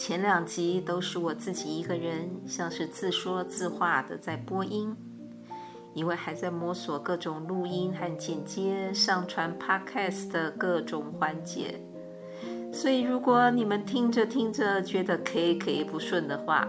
[0.00, 4.96] 前两集都是我自己一个人，像是自说自话的在播音，
[5.92, 11.78] 因为还在摸索各种录音和剪接、上传 Podcast 的各种环节，
[12.72, 16.66] 所以如果你们听着听着觉得 K K 不顺的话，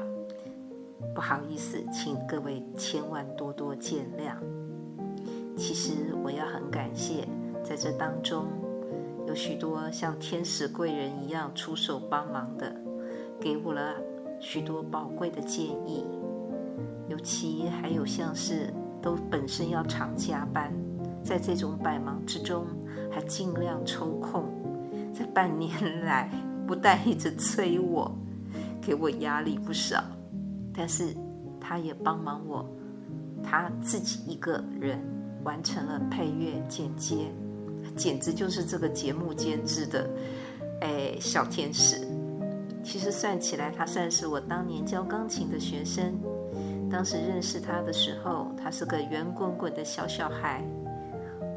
[1.15, 4.33] 不好意思，请各位千万多多见谅。
[5.55, 7.25] 其实我要很感谢，
[7.63, 8.45] 在这当中
[9.25, 12.75] 有许多像天使贵人一样出手帮忙的。
[13.41, 13.95] 给我了
[14.39, 16.05] 许多宝贵的建议，
[17.09, 20.71] 尤其还有像是都本身要常加班，
[21.23, 22.67] 在这种百忙之中
[23.11, 24.45] 还尽量抽空，
[25.11, 26.31] 在半年来
[26.67, 28.09] 不但一直催我，
[28.79, 30.03] 给我压力不少，
[30.71, 31.15] 但是
[31.59, 32.63] 他也帮忙我，
[33.43, 34.99] 他自己一个人
[35.43, 37.31] 完成了配乐剪接，
[37.95, 40.09] 简直就是这个节目监制的
[40.81, 42.07] 哎小天使。
[42.83, 46.13] 其实算起来，他算是我当年教钢琴的学生。
[46.89, 50.61] 当时认识他的时候，他是个圆滚滚的小小孩。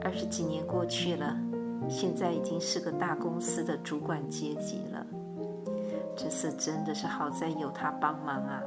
[0.03, 1.37] 二十几年过去了，
[1.89, 5.07] 现在已经是个大公司的主管阶级了。
[6.15, 8.63] 这次真的是好在有他帮忙啊，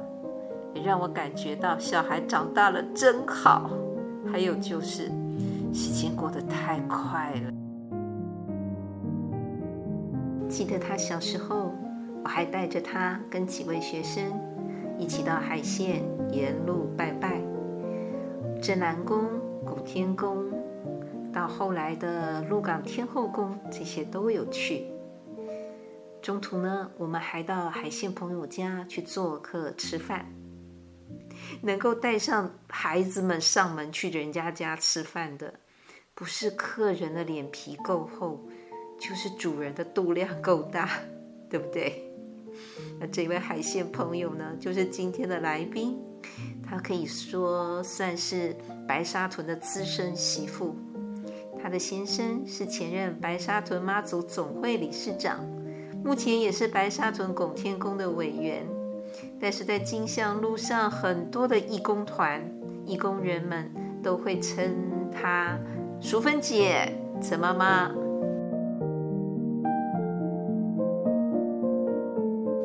[0.74, 3.70] 也让我感觉到小孩长大了真好。
[4.30, 5.10] 还有就是，
[5.72, 7.52] 时间过得太快了。
[10.48, 11.72] 记得他小时候。
[12.24, 14.24] 我还带着他跟几位学生
[14.98, 17.40] 一起到海线沿路拜拜，
[18.60, 19.24] 镇南宫、
[19.64, 20.44] 古天宫，
[21.32, 24.86] 到后来的鹿港天后宫，这些都有去。
[26.20, 30.26] 中途呢，我们还到海线朋友家去做客吃饭。
[31.62, 35.54] 能够带上孩子们上门去人家家吃饭的，
[36.14, 38.40] 不是客人的脸皮够厚，
[38.98, 40.90] 就是主人的肚量够大，
[41.48, 42.07] 对不对？
[43.00, 45.96] 那这位海鲜朋友呢，就是今天的来宾，
[46.68, 48.56] 他可以说算是
[48.86, 50.76] 白沙屯的资深媳妇。
[51.60, 55.44] 他的先生是前任白沙屯妈祖总会理事长，
[56.04, 58.66] 目前也是白沙屯拱天宫的委员。
[59.40, 62.40] 但是在金香路上，很多的义工团、
[62.84, 63.70] 义工人们
[64.02, 64.76] 都会称
[65.10, 65.58] 他
[66.00, 67.90] 淑芬姐、陈妈妈。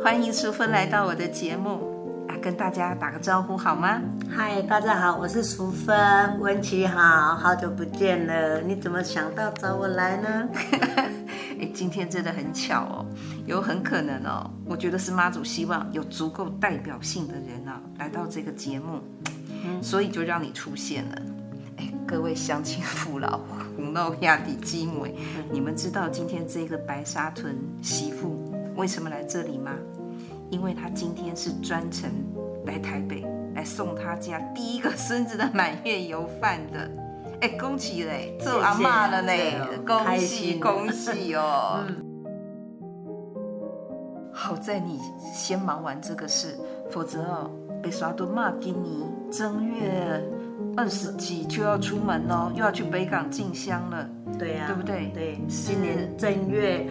[0.03, 4.01] 欢迎淑芬来到我的节目啊，跟大家打个招呼好吗？
[4.29, 10.49] 嗨，大家好，我是淑芬，文琪好，好久不见了，你怎么想到找我来呢？
[11.57, 13.05] 哎，今天真的很巧哦，
[13.45, 18.99] 有很可能哦，我觉得是妈祖希望有足够代表性的人啊来到这个节目，
[19.63, 21.21] 嗯，所以就让你出现了。
[21.77, 23.39] 哎，各位乡亲父老、
[23.77, 25.15] 胡闹亚底基妹，
[25.49, 28.42] 你们知道今天这个白沙屯媳妇
[28.75, 29.71] 为什么来这里吗？
[30.49, 32.11] 因为他今天是专程
[32.67, 33.25] 来台北
[33.55, 36.91] 来送他家第一个孙子的满月油饭的，
[37.41, 39.33] 哎，恭喜嘞，做阿妈了呢，
[39.83, 41.83] 恭喜恭喜哦！
[41.87, 42.05] 嗯、
[44.31, 44.99] 好在你
[45.33, 46.55] 先忙完这个事，
[46.91, 47.49] 否则哦，
[47.81, 48.95] 白沙屯妈今年
[49.31, 50.23] 正月
[50.77, 54.07] 二十几就要出门哦，又要去北港进香了，
[54.37, 55.11] 对呀、啊，对不对？
[55.15, 56.87] 对，今年正月。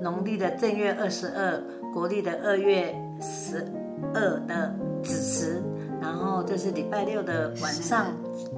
[0.00, 3.66] 农历的正月二十二，国历的二月十
[4.14, 5.62] 二的子时，
[6.00, 8.06] 然后就是礼拜六的晚上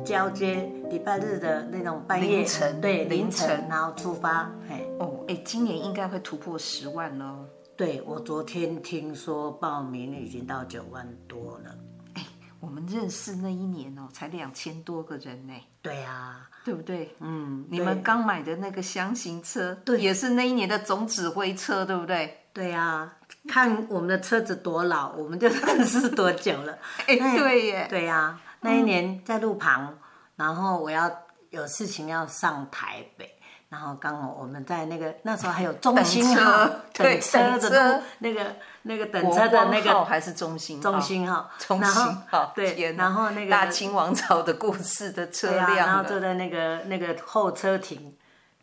[0.05, 4.51] 交接，礼拜日的那种半夜，凌晨，对，凌晨，然后出发。
[4.69, 7.47] 嘿，哦，哎，今年应该会突破十万哦。
[7.77, 11.75] 对，我昨天听说报名已经到九万多了。
[12.13, 12.27] 哎，
[12.61, 15.55] 我们认识那一年哦，才两千多个人呢。
[15.81, 16.50] 对啊。
[16.65, 17.15] 对不对？
[17.21, 22.37] 嗯，你们刚买的那个箱型车，对，也是那一年的总指挥车，对不对？
[22.53, 23.13] 对啊，
[23.49, 26.77] 看我们的车子多老，我们就认识多久了。
[27.07, 29.97] 哎，对耶，对呀，那一年在路旁，
[30.37, 31.11] 然后我要
[31.51, 33.30] 有事情要上台北。
[33.71, 48.17] 然后刚好我们在那个那时候还有中心号等车 的那个那个等车的那个还是中心中心号中心号对，然后那个大清王朝的故事的车辆，然后坐在那个那个候车亭，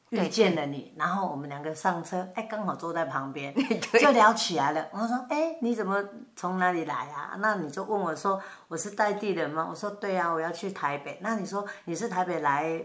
[0.09, 3.55] 遇见了你，然后我们两个上车，哎，刚好坐在旁边，
[4.01, 4.87] 就聊起来了。
[4.91, 6.03] 我说，哎，你怎么
[6.35, 7.37] 从哪里来啊？
[7.39, 9.67] 那你就问我说，我是在地人吗？
[9.69, 11.17] 我说，对啊，我要去台北。
[11.21, 12.83] 那你说你是台北来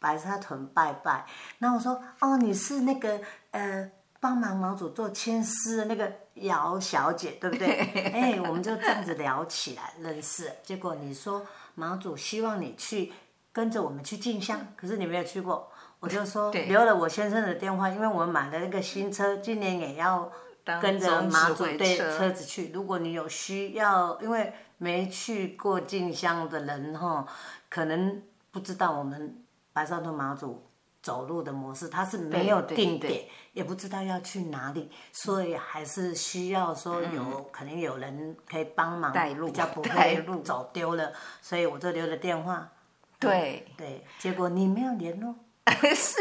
[0.00, 1.24] 白沙屯拜拜？
[1.58, 3.20] 那我说，哦，你是那个
[3.52, 7.68] 呃，帮忙毛主做签诗的那个姚小姐，对不对？
[8.12, 10.50] 哎，我们就这样子聊起来，认识。
[10.62, 13.12] 结果你说毛主希望你去
[13.52, 15.70] 跟着我们去进香，可是你没有去过。
[16.00, 20.32] 我就说留了我先生的电话，因为我们买了那个新车，今年也要
[20.80, 22.72] 跟着马祖对车子去。
[22.72, 27.26] 如果你有需要，因为没去过进香的人哈，
[27.68, 29.44] 可能不知道我们
[29.80, 30.62] 白沙屯妈祖
[31.02, 33.24] 走路的模式，他是没有定点，
[33.54, 41.10] 也不知道要去哪里，所以还是需要说有、嗯、可能有人可以帮忙带路，比较不 会走丢了。
[41.40, 42.70] 所以我就留了电话。
[43.18, 45.34] 对对，结果你没有联络。
[45.96, 46.20] 是，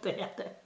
[0.00, 0.56] 对呀、啊，对。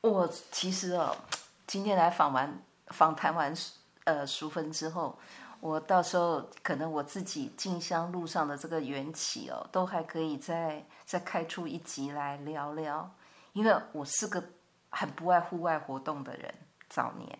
[0.00, 1.16] 我其实哦，
[1.64, 3.54] 今天来访完访谈完
[4.02, 5.16] 呃淑芬之后，
[5.60, 13.10] 我到时候可能我自己进香路上的这个缘起哦，都还可以再再开出一集来聊聊，
[13.52, 14.42] 因为我是个
[14.90, 16.54] 很不爱户外活动的人，
[16.88, 17.38] 早年，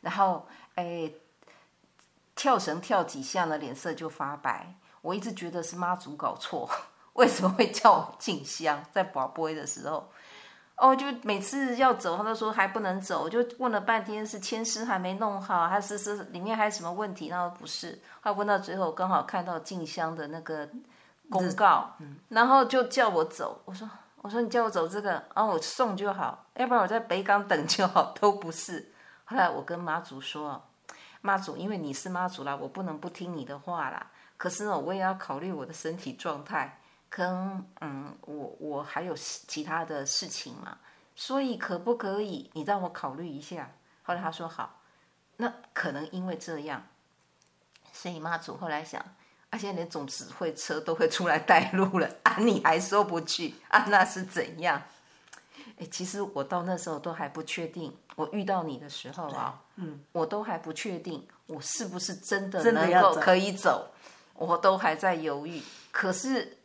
[0.00, 1.10] 然后哎
[2.36, 6.68] 跳绳跳几下呢，脸色就发白，我一直觉得是妈祖搞错。
[7.14, 8.84] 为什么会叫我进香？
[8.92, 10.10] 在跋杯的时候，
[10.76, 17.28] 哦，就每次要走，他都说还不能走，就问了半天是签诗还没弄好，还是是里面还有什么问题？
[17.28, 20.68] 然后不是，他问到最后刚好看到静香的那个
[21.30, 21.92] 公告，
[22.28, 23.62] 然后就叫我走。
[23.64, 23.88] 我说
[24.20, 28.92] 我说你叫我走这个，然后我送就好，要不然我在北港等就好，都不是。
[29.24, 30.60] 后来我跟妈祖说，
[31.20, 34.08] 妈祖，因为你是妈祖啦，我不能不听你的话啦。
[34.36, 36.80] 可是呢，我也要考虑我的身体状态。
[37.16, 40.76] 跟嗯，我我还有其他的事情嘛，
[41.14, 43.70] 所以可不可以你让我考虑一下？
[44.02, 44.80] 后来他说好，
[45.36, 46.84] 那可能因为这样，
[47.92, 49.00] 所以妈祖后来想，
[49.50, 53.84] 啊，现在连总指挥车都会出来带路了啊，你还说不去啊？
[53.88, 54.82] 那是怎样？
[55.78, 63.92] 哎，其实我到那时候都还不确定，我遇到你的时候啊，嗯，我都还不确定我是不是真的能够可以走，
[64.34, 65.62] 我都还在犹豫，
[65.92, 66.58] 可是。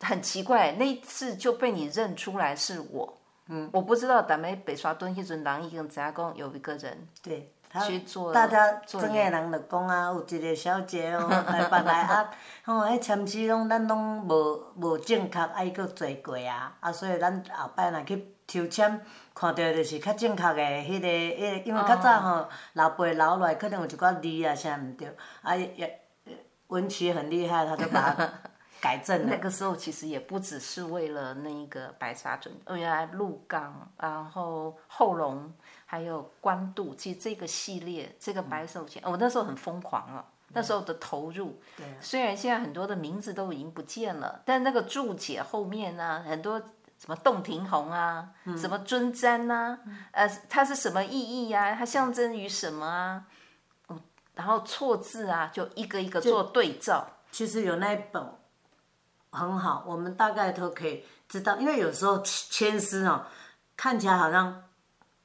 [0.00, 3.18] 很奇怪，那一次就被你认出来是我。
[3.48, 12.28] 嗯，我不知道，咱们北沙墩迄阵人已经知讲有一个人，对，他去做，大家专业人就讲啊，有一个小姐哦，来办来啊，
[12.66, 19.00] 吼，迄签诗拢咱拢无无正确，爱搁做过啊，啊，所以咱后摆若去抽签，
[19.32, 25.08] 看到就是较正确的迄个，迄个，因为较早吼老辈留落来可能有一寡字啊啥毋对，
[25.42, 26.00] 啊也
[26.66, 28.28] 文琪很厉害，他就把它。
[28.86, 35.52] 改正那个时候其实也不只是为了那个白沙屯，原来鹿港，然后后龙，
[35.84, 41.58] 还有关渡，其实这个系列，这个白手签，我、嗯哦、那时候很疯狂了，那时候的投入。
[41.76, 41.84] 对。
[42.00, 46.60] 虽然现在很多的名字都已经不见了，但那个注解后面呢、啊，很多
[46.96, 49.80] 什么洞庭红啊，嗯、什么尊瞻啊，
[50.12, 51.74] 呃，它是什么意义呀、啊？
[51.76, 53.24] 它象征于什么啊？
[53.88, 54.00] 嗯，
[54.36, 57.04] 然后错字啊，就一个一个做对照。
[57.32, 58.24] 其实有那一本。
[59.36, 63.26] 很好，我们大概都可以知道，因为有时候签诗哦，
[63.76, 64.64] 看起来好像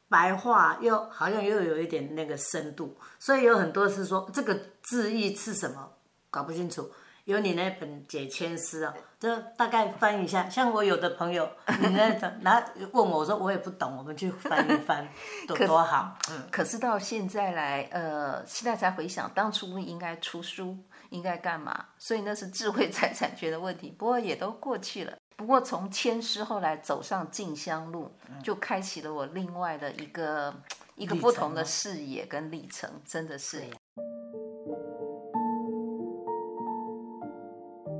[0.10, 4.54] 白话，又好像又有一点那个深度，所以有很多是说这个
[4.84, 5.90] 字义是什么，
[6.30, 6.92] 搞不清楚。
[7.26, 10.50] 有你那本解签诗哦，就大概翻一下。
[10.50, 11.48] 像我有的朋友，
[11.80, 15.08] 你那种，然后问我，我说我也不懂，我们去翻一翻，
[15.48, 16.18] 多多好。
[16.32, 20.76] 嗯，可是到现在来，呃，现在才回想当初应该出书。
[21.12, 21.86] 应该干嘛？
[21.98, 25.16] 所以那是智慧财产权的问题，不过也都过去了。
[25.36, 28.10] 不过从千师后来走上静香路，
[28.44, 30.54] 就开启了我另外的一个
[30.96, 33.64] 一个不同的视野跟历程，真的是。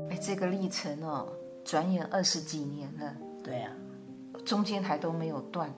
[0.10, 1.34] 哎，这个历程哦，
[1.66, 3.14] 转眼二十几年了。
[3.44, 3.72] 对呀，
[4.46, 5.74] 中间还都没有断。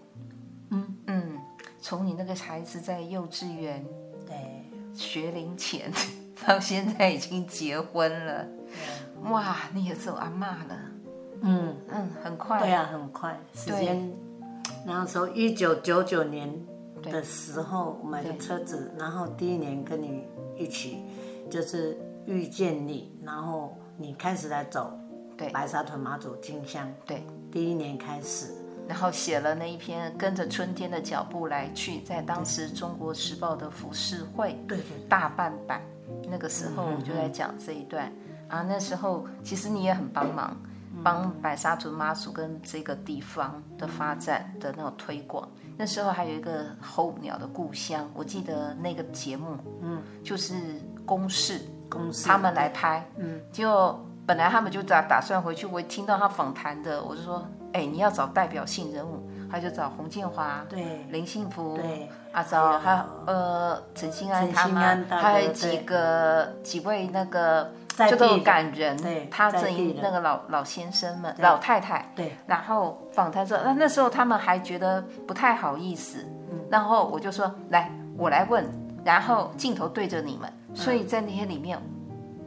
[0.69, 1.39] 嗯嗯，
[1.79, 3.85] 从你那个孩子在幼稚园，
[4.27, 5.91] 对，学龄前。
[6.45, 8.45] 到现在已经结婚了，
[9.29, 9.55] 哇！
[9.73, 10.79] 你也做阿嬷了，
[11.41, 11.75] 嗯。
[11.89, 14.11] 嗯，很快，对啊，很快，时间。
[14.85, 16.53] 然后从一九九九年
[17.01, 20.23] 的时候买的车子，然后第一年跟你
[20.57, 21.03] 一起，
[21.49, 24.91] 就是遇见你，然后你开始来走，
[25.37, 28.53] 对，白沙屯马祖金香，对，第一年开始，
[28.87, 35.81] 然后写了那一篇跟着春天的脚步来去，在当时《中国时报》的浮世绘，对对，大半版。
[36.29, 40.55] 那个时候我就在讲这一段、嗯、啊，那时候其实你也很帮忙，
[41.03, 45.47] 帮白沙屯妈祖跟这个地方的发展的那种推广。
[45.77, 50.53] 那时候还有一个候鸟的故乡，我记得那个节目，嗯，就是
[51.05, 57.43] 公视，公视他们来拍，嗯，就本来他们就打打算回去，我听到他访谈的，我就说，
[57.73, 67.71] 哎，你要找代表性人物，他就找洪建华，对，林幸福，对，啊找还有呃陈新安他们，还有几个几位那个。
[68.09, 78.67] 就都很感人，对，他这一那个老老先生们、老太太，对，然后访谈说，那那时候他们还觉得不太好意思，嗯，然后我就说，来，我来问，
[79.05, 81.79] 然后镜头对着你们，所以在那些里面，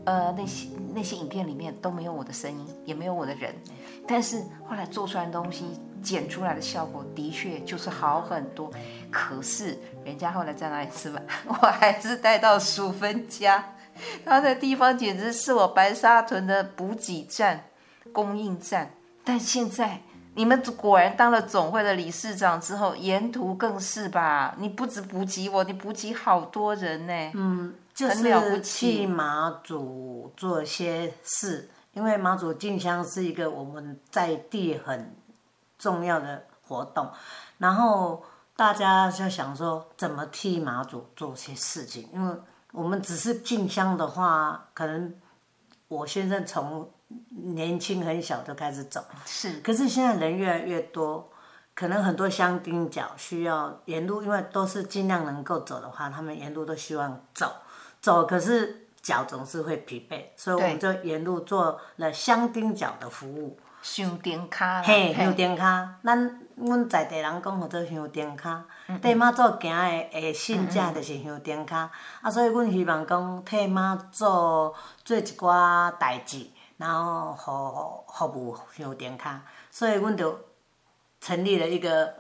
[0.07, 3.55] 呃，那些那些影片里面都没有我的声音，也没有我的人，
[4.07, 8.71] 但是后来做出来的东西，剪出来的效果的确就是好很多，
[9.11, 13.73] 可是人家后来在哪里吃饭， 我还是带到淑芬家。
[14.25, 17.65] 他的地方简直是我白沙屯的补给站、
[18.13, 18.91] 供应站。
[19.25, 20.01] 但现在
[20.35, 24.55] 你们果然当了总会的理事长之后，沿途更是吧？
[24.59, 27.31] 你不止补给我，你补给好多人呢。
[27.35, 35.17] 嗯，就是替马祖做些事，因为马祖进香是一个我们在地很
[35.79, 37.11] 重要的活动，
[37.57, 38.23] 然后
[38.55, 42.07] 大家就想说，怎么替马祖做些事情？
[42.13, 42.37] 因为
[42.73, 45.15] 我们只是进香的话，可能
[45.89, 46.91] 我先生从
[47.31, 49.61] 年轻很小就开始走，是。
[49.61, 51.31] 可是现在人越来越多，
[51.75, 57.51] 可能很多香丁脚需要沿路，因为都是尽量能够走的话，他们沿路都希望走
[58.07, 63.59] 走，可是脚总是会疲惫，所以我们就沿路做了香丁脚的服务。
[63.83, 68.65] 香丁卡，嘿，香丁卡，咱阮在地人讲叫做香丁卡，
[69.03, 71.91] 替妈祖行的诶信者就是香丁卡，
[72.23, 74.25] 啊，所以阮希望讲替妈祖
[75.05, 76.47] 做一寡代志，
[76.77, 80.39] 然后服服务香丁卡，所以阮就
[81.21, 82.15] 成立了一个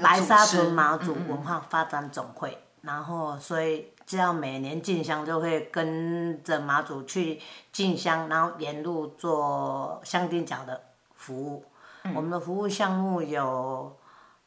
[0.00, 3.90] 白沙屯妈祖文化发展总会，然后所以。
[4.06, 7.40] 只要每年进香，就会跟着妈祖去
[7.72, 10.80] 进香，然后沿路做香丁角的
[11.14, 11.64] 服务。
[12.04, 13.96] 嗯、我们的服务项目有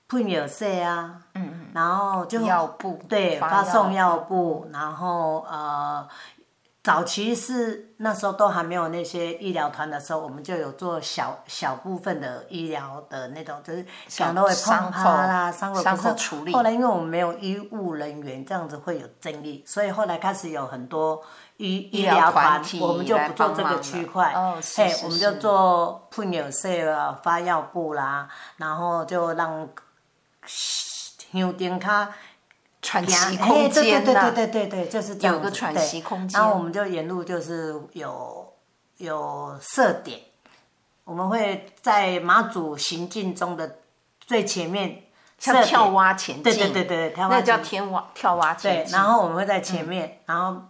[0.08, 6.08] 喷药水啊，嗯嗯，然后就药布，对，发送药布，然后呃。
[6.88, 16.54] 早期是那时候都还没有那些医疗团的时候，我们就有做小小部分的医疗的那种，就是想到会碰趴啦，伤口伤口处理。
[16.54, 21.22] 后来因为我们没有医务人员，这样子会有争议，所以后来开始有很多
[21.58, 24.32] 医医疗团，我们就不做这个区块。
[24.34, 25.06] 哦，是是是。
[25.06, 29.68] 我们就做喷药水啊，发药布啦，然后就让
[30.46, 32.08] 香灯脚。
[32.88, 36.40] 喘息空间对对对对对对，就是这样有个喘息空间。
[36.40, 38.54] 然后我们就沿路就是有
[38.96, 40.22] 有设点，
[41.04, 43.80] 我们会在妈祖行进中的
[44.22, 45.04] 最前面，
[45.38, 46.44] 像跳蛙前进。
[46.44, 48.86] 对对对对，跳蛙那叫天蛙跳蛙前进。
[48.86, 50.62] 对，然后我们会在前面，嗯、然后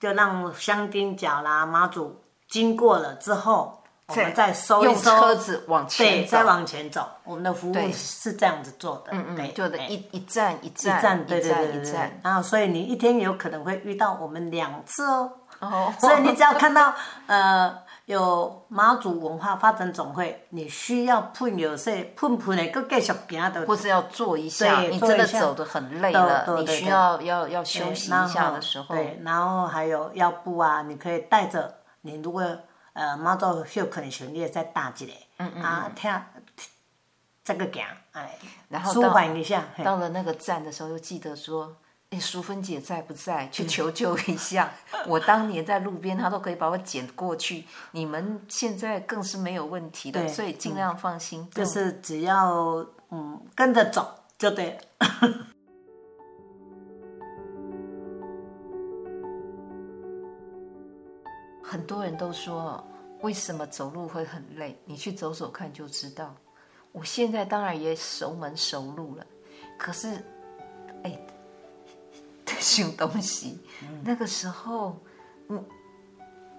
[0.00, 3.81] 就让香丁角啦，妈祖经过了之后。
[4.08, 7.08] 我们再收一收，用车子往前走，再往前走。
[7.24, 11.92] 我们的服务是这样子做的，嗯嗯，就的一一站一站，一站对对对对。
[12.22, 15.32] 然后，所以你一天有可能会遇到我们两次哦。
[15.60, 15.94] 哦。
[15.98, 16.92] 所以你只要看到
[17.26, 17.74] 呃
[18.06, 28.94] 有妈祖文化发展总会，你需要喷药水，喷喷的，搁继续行的，或是要坐一下，你真的走的很累了，你需要要要休息一下的时候。
[28.94, 31.72] 对，然后还有腰布啊，你可以带着。
[32.04, 32.44] 你如果
[32.92, 36.10] 呃，妈祖休可能选你再打一个，嗯嗯啊，听
[37.44, 39.64] 这个讲，哎，然后舒缓一下。
[39.82, 41.76] 到了那个站的时候，又记得说，
[42.10, 43.48] 哎，淑芬姐在不在？
[43.52, 44.72] 去求救一下。
[45.06, 47.64] 我当年在路边，她都可以把我捡过去。
[47.92, 51.48] 你们现在更是没有问题的，所以尽量放心。
[51.50, 55.46] 就是只要嗯跟着走就对了。
[61.72, 62.86] 很多人都说，
[63.22, 64.78] 为什么走路会很累？
[64.84, 66.34] 你去走走看就知道。
[66.92, 69.24] 我现在当然也熟门熟路了，
[69.78, 70.22] 可是，
[71.02, 71.18] 哎，
[72.58, 74.98] 新东西，嗯、那个时候，
[75.48, 75.64] 嗯，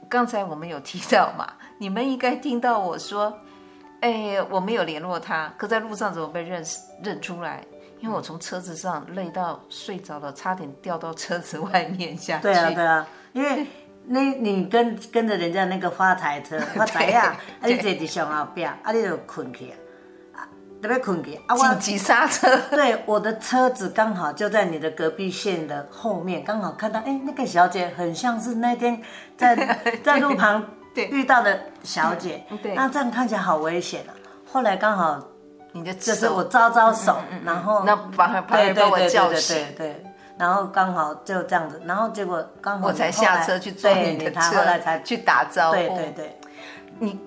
[0.10, 3.38] 刚才我们有提到嘛，你们应该听到我说，
[4.02, 7.64] 哎，我没有联络他，可在路上怎么被认识认出来？
[8.00, 12.42] 因为我从车子上累到睡着了，差点掉到车子外面下去。
[12.42, 13.68] 对啊，对啊，因为。
[14.06, 19.74] 那你跟跟着人家那个发财车， 发财呀，啊你坐伫上后边，啊你就困去
[20.34, 20.48] 啊，
[20.82, 22.58] 特别困去啊，紧急刹车。
[22.72, 29.02] 对，我的车子刚好就在你的隔壁线的后面，刚好看到，哎，那个小姐很像是那天
[29.38, 29.56] 在
[30.04, 34.12] 在路旁遇到的小姐，对，那这样看起来好危险啊。
[34.52, 35.20] 后来刚好
[35.72, 40.04] 你的就是我招招手，然后那把他把他把我叫醒，对对，
[40.38, 45.76] 然后刚好就这样子，然后结果刚好我才下车去坐你的车，后来才去打招呼。
[45.76, 46.38] 对对对，
[47.00, 47.20] 你，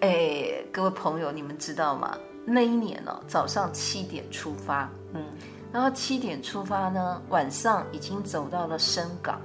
[0.00, 2.16] 哎，各位朋友，你们知道吗？
[2.44, 5.24] 那一年哦，早上七点出发，嗯，
[5.72, 9.40] 然后七点出发呢，晚上已经走到了深港。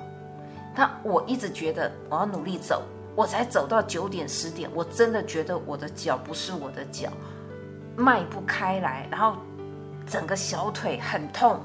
[0.76, 2.84] 他我一直觉得我要努力走，
[3.16, 7.10] 我才走到九点十点，我真的觉得我的脚不是我的脚，
[7.96, 9.36] 迈不开来，然后
[10.06, 11.60] 整个小腿很痛，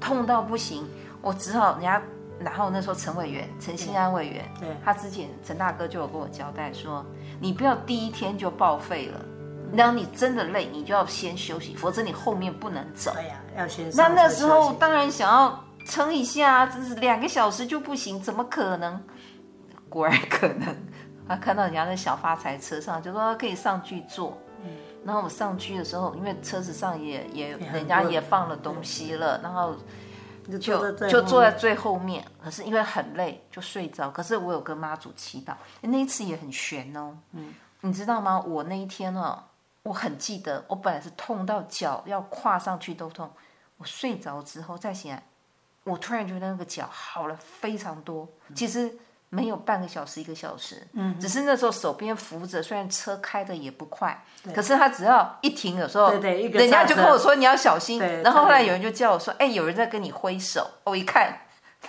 [0.00, 0.86] 痛到不行，
[1.22, 2.02] 我只好人家，
[2.38, 7.04] 然后那时候陈委员陈新安委员，对，他之前陈大哥就有跟我交代说，
[7.40, 9.20] 你不要第一天就报废了。
[9.72, 13.12] 然后你真的累，你就要先休息，否则你后面不能走。
[13.14, 13.90] 对呀，要先。
[13.96, 19.02] 那那时候当然想要撑一下，真是两个小时就不行，怎么可能？
[19.88, 20.74] 果然可能。
[21.28, 24.38] 他看到人家那小发财车上，就说可以上去坐。
[25.06, 25.08] 嗯。
[25.08, 29.76] 然后我上去的时候，因为车子上也也人家也放了东西了，然后
[30.46, 30.58] 就
[31.08, 32.24] 就坐在最后面。
[32.42, 34.10] 可是因为很累，就睡着。
[34.10, 37.16] 可是我有跟妈祖祈祷，那一次也很悬哦。
[37.32, 37.54] 嗯。
[37.82, 38.40] 你知道吗？
[38.40, 39.42] 我那一天哦。
[39.82, 43.30] 我很记得，我本来是痛到脚要跨上去都痛。
[43.76, 45.22] 我睡着之后再醒来，
[45.84, 48.28] 我突然觉得那个脚好了非常多。
[48.52, 48.92] 其实
[49.28, 58.00] 没有半个小时、一个小时，嗯，只是那时候手边扶着，虽然车开的也不快，可是他只要一停，有时候，对对，人家就跟我说你要小心。
[58.22, 60.68] 然后后来有人就叫我说，哎，有人在跟你挥手。
[60.84, 61.36] 我一看，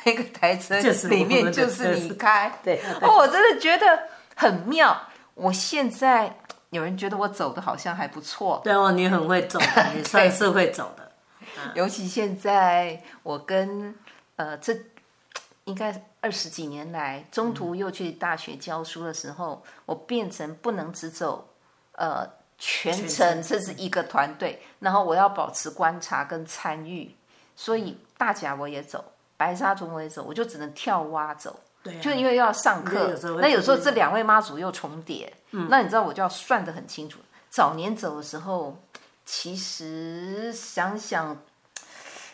[0.05, 4.03] 那个台车里面就是你开， 对，哦，我真的觉得
[4.35, 4.99] 很妙。
[5.33, 6.37] 我现在。
[6.71, 11.11] 有人觉得我走的好像还不错，对哦，你很会走的， 你算是会走的。
[11.75, 13.95] 尤其现在我跟
[14.35, 14.73] 呃，这
[15.67, 21.47] 应该二十几年来，中途又去大学教书的时候，嗯、我变成不能只走
[21.91, 27.13] 呃全程，这是一个团队，然后我要保持观察跟参与，
[27.55, 29.03] 所以大甲我也走，
[29.35, 31.59] 白沙屯我也走，我就只能跳蛙走。
[31.83, 37.19] 对，就因为要上课，那有时候这两位妈祖又重叠，嗯，那你知道我就要算得很清楚。
[37.49, 38.75] 早年走的时候，
[39.25, 41.37] 其实想想，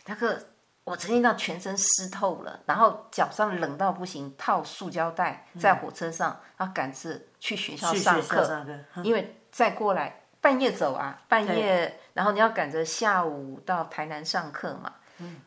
[0.06, 0.44] 那个
[0.84, 8.66] 我曾经到全身湿透了，然后脚上冷到不行，套塑胶袋在火车上，然后赶着去学校上课，
[9.04, 14.94] 因为再过来半夜走啊，半夜，然后你要赶着下午到台南上课嘛，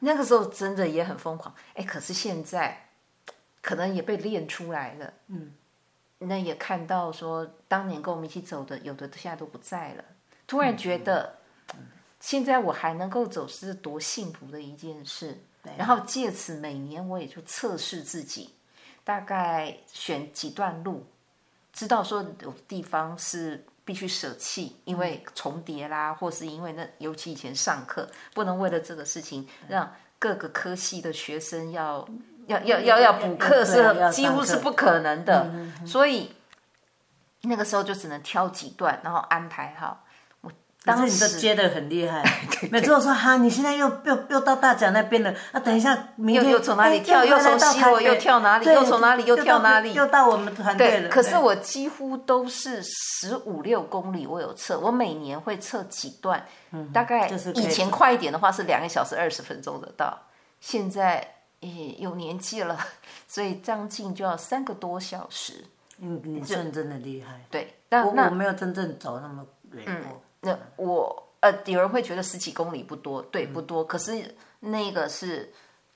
[0.01, 1.55] 那个时候真的也很疯狂。
[1.75, 2.83] 哎，可是现在。
[3.63, 5.53] 可能也被练出来了，嗯，
[6.19, 10.05] 那也看到说，当年跟我们一起走的，有的现在都不在了。
[10.47, 11.39] 突然觉得，
[12.27, 15.39] 现在我还能够走，是多幸福的一件事。
[15.79, 18.53] 然后借此，每年我也就测试自己，
[19.05, 21.07] 大概选几段路，
[21.73, 32.05] 知道说有地方是必须舍弃，因为重叠啦，或是因为那尤其以前上课，不能为了这个事情让各个科系的学生要。
[32.49, 35.49] 要要要要补课是几乎是不可能的，
[35.87, 36.33] 所以
[37.43, 40.05] 那个时候就只能挑几段，然后安排好。
[40.87, 42.23] 我当时你接的很厉害，
[42.71, 51.09] 每次我说哈，你现在又又又到大甲那边了，啊，等一下明天又从哪里跳，又从西螺又跳哪里，又从哪里又跳哪里，又到我们团队了。
[51.09, 56.47] 可是我几乎都是十五六公里，我有测，我每年会测几段，
[56.93, 60.19] 大概以前快一点的话是两个小时二十分钟的到，
[60.61, 61.33] 现在。
[61.61, 62.79] 也有年纪了，
[63.27, 65.65] 所以将近就要三个多小时。
[65.99, 67.41] 嗯，你算真的厉害。
[67.51, 70.23] 对，但我我没有真正走那么远过。
[70.43, 73.85] 嗯，那我呃，有人会觉得十几公里不多，对，不多。
[73.85, 75.53] 可是那个是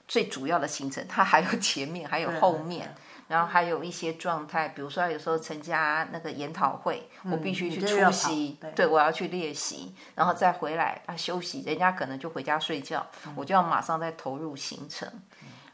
[0.07, 2.95] 最主要的行程，它还有前面，还有后面，
[3.27, 11.63] 然后还有一些状态，比如说有时候参加那个研讨会，我必须去出席，对，我要去练习，然后再回来啊休息。
[11.63, 15.09] 人家可能就回家睡觉，我就要马上再投入行程。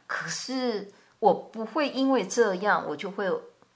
[0.07, 3.27] 可是我不会因为这样，我就会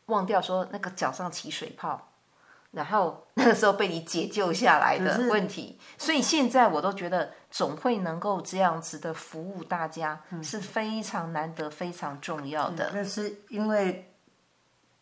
[0.06, 2.09] 忘掉说那个脚上起水泡，
[2.70, 5.78] 然后那个时候被你解救下来的问题。
[5.98, 12.90] 所以现在我都觉得，总会能够这样子的服务大家是非常难得、非常重要的。
[12.94, 14.12] 那是因为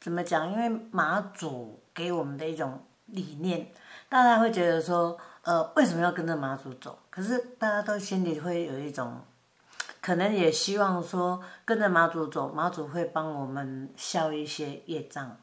[0.00, 0.50] 怎么讲？
[0.50, 3.70] 因为马祖给我们的一种理念，
[4.08, 6.98] 大家会觉得说，呃，为什么要跟着马祖走？
[7.10, 9.20] 可是大家都心里会有一种。
[10.00, 15.36] 可能也希望说跟着马祖走，马祖会帮我们消一些业障。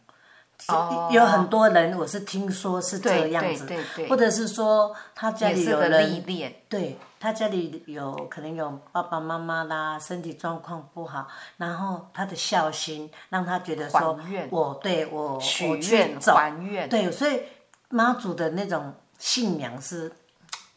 [0.67, 3.67] Oh, 有很多人，我是听说是这样子，
[4.09, 6.23] 或者是说他家里有人，
[6.69, 14.17] 对他家里有可能有爸爸妈妈啦，身体状况不好，然后他的孝心让他觉得说，
[14.49, 17.41] 我对我许愿还愿，对，所以
[17.89, 20.11] 妈祖的那种信仰是，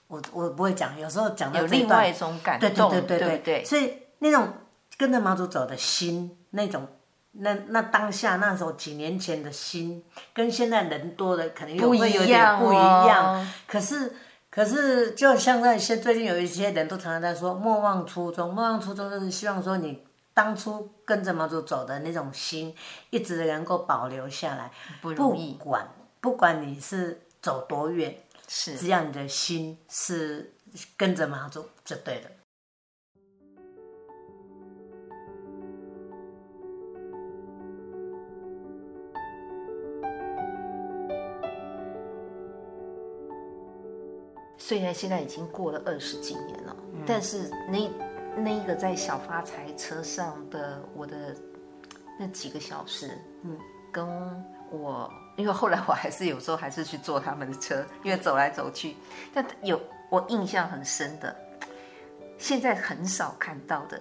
[0.08, 4.52] 我我不会讲，有时候讲到有另外一种感动，对对对对对，对，所以那种
[4.98, 6.86] 跟着妈祖走的心，那种。
[7.40, 13.40] 那那当下那时候几年前的心，跟现在人多的可能又会有点不一样。
[13.40, 14.12] 哦、可是
[14.50, 18.52] 可是，就像那些最近有一些人都常常在说，莫忘初衷。
[18.52, 22.74] 莫忘初衷就是希望说，你当初跟着毛主走的那种心，
[23.10, 24.70] 一直能够保留下来。
[25.00, 25.52] 不容易。
[25.52, 25.88] 不管
[26.20, 28.16] 不管你是走多远，
[28.48, 30.54] 是只要你的心是
[30.96, 32.30] 跟着毛主就对了。
[44.68, 47.90] 虽然现在已经过了二十几年了，嗯、但是那
[48.36, 51.34] 那一个在小发财车上的我的
[52.20, 53.56] 那几个小时，嗯，
[53.90, 54.06] 跟
[54.70, 58.94] 我，因为后来我还是有时候还是去坐他们的车，因为走来走去，
[59.32, 61.34] 但有我印象很深的，
[62.36, 63.98] 现在很少看到的，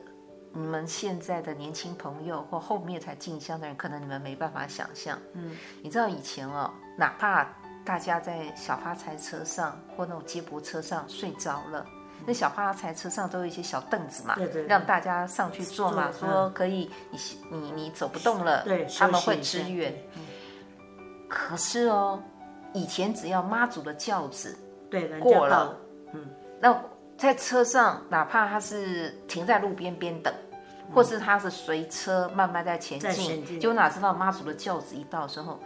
[0.52, 7.48] 你们现在的年轻朋友或后面才进香的人，可能你们没办法想象，嗯，你知道以前哦，哪怕。
[7.88, 11.86] 大家在小发财车上或那种接驳车上睡着了，
[12.20, 16.28] 嗯、那小发财车上都有一些小凳子嘛，对对对，让大家上去坐嘛，坐。
[16.28, 17.18] 说可以你
[17.50, 19.96] 你你走不动了，对，他们会支援。
[21.30, 22.22] 可是哦，
[22.74, 24.58] 以前只要妈祖的轿子
[24.92, 25.74] 对过了，
[26.12, 26.28] 嗯，
[26.60, 26.78] 那
[27.18, 30.34] 在车上哪怕他是停在路边边等，
[30.90, 35.58] 嗯、或是他是随车慢慢在前进，就哪知道妈祖的轿子一到的时候。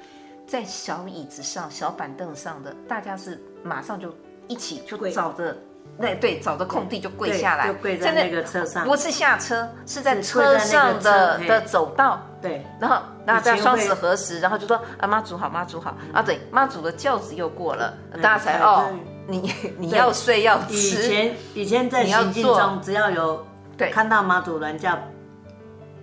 [0.51, 4.13] 在小椅子上、小板凳上的，大家是马上就
[4.49, 5.55] 一起就找着
[5.97, 12.19] 那对找着空地就跪下来，就跪在那个车上，不是下车，是在车上的的走道。
[12.41, 15.95] 对，然后大家双手合十，然后就说啊妈祖好，妈祖好。
[16.11, 18.91] 啊，对，妈祖的轿子又过了，大家才哦，
[19.27, 20.73] 你 你要睡要吃。
[20.73, 23.41] 以前以前在行进中，只要有
[23.77, 23.89] 对。
[23.89, 24.99] 看到妈祖銮轿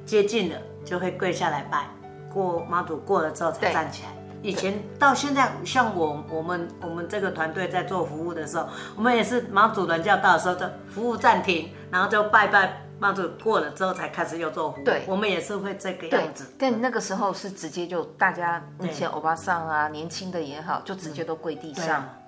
[0.07, 0.57] 接近了，
[0.87, 1.87] 就会跪下来拜，
[2.33, 4.18] 过妈祖过了之后才站起来。
[4.43, 14.85] 以前到现在，像我我们我们这个团队在做服务的时候，我们也是妈祖銮轿到的时候就服务暂停，然后就拜拜妈祖过了之后才开始又做服务。
[14.85, 16.47] 对，我们也是会这个样子。
[16.59, 22.01] 但那个时候是直接就大家以前欧巴桑啊，年轻的也好，就直接都跪地上。
[22.01, 22.19] 啊、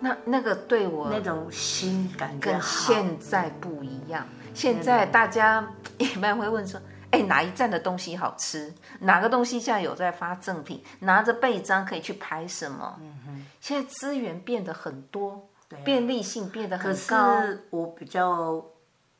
[0.00, 4.26] 那那个对我那种心感跟现在不一样。
[4.54, 5.64] 现在大家
[5.98, 6.80] 一般会问说。
[7.10, 8.72] 哎，哪一站的东西好吃？
[9.00, 10.82] 哪个东西现在有在发赠品？
[11.00, 12.96] 拿着背章可以去拍什么？
[13.00, 17.36] 嗯哼，现在资源变得很多，啊，便利性变得很高。
[17.36, 18.64] 可是我比较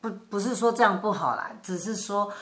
[0.00, 2.32] 不不是说这样不好啦，只是说，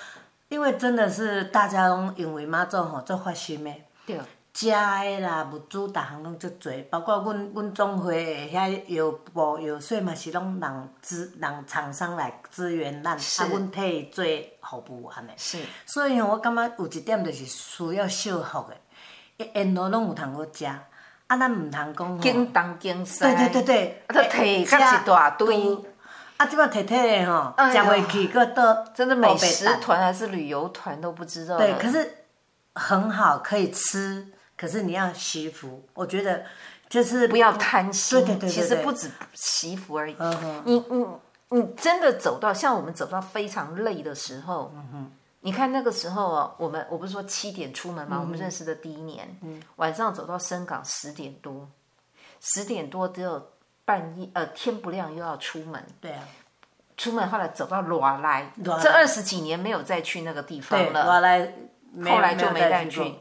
[0.49, 3.73] 因为真的是大家都因为妈做吼做发心的。
[4.07, 4.21] 对。
[4.61, 14.25] 食诶啦，物资，逐项拢足多，包括阮阮总会诶遐药部药水嘛，是拢人资人厂商来支援咱，啊，阮替伊做
[14.63, 15.31] 服务安尼。
[15.37, 15.59] 是。
[15.87, 20.83] 所以我感觉有一点就是需要修复的，沿路拢有通好食，啊，
[21.29, 22.19] 咱毋通讲。
[22.19, 23.21] 京东京西。
[23.21, 24.03] 对对对对。
[24.09, 25.79] 啊，摕甲一大堆。
[26.37, 28.85] 啊，即摆摕摕诶吼，食袂起，搁倒。
[28.93, 31.59] 真的美食团还是旅游团都不知道。
[31.59, 32.25] 对，可是
[32.75, 34.33] 很好，可以吃。
[34.59, 36.45] 可是你要惜福，我觉得
[36.89, 38.19] 就是不要贪心。
[38.19, 40.17] 对对对对，其实不止惜福而已。
[40.19, 40.63] 嗯哼。
[40.67, 41.07] 你你
[41.51, 45.13] 你真的走到像我们走到非常累的时候，嗯哼。
[45.41, 48.17] 你看那个时候啊，我们我不是说七点出门吗？
[48.19, 51.69] 嗯、我们认识的第一年，嗯，晚上走到深港十点多，
[52.41, 53.51] 十点多只有
[53.85, 55.83] 半夜呃天不亮又要出门。
[56.01, 56.25] 对啊。
[56.97, 61.05] 出门后来走到罗来，这二十几年没有再去那个地方了。
[61.05, 61.55] 罗来，
[62.05, 63.15] 后来就没再去。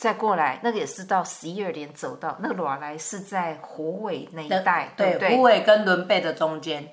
[0.00, 0.02] 啊。
[0.02, 6.92] 再过来，那个也是到十一二点走到那个罗莱是在虎尾那一带，对对，虎尾跟伦贝的中间。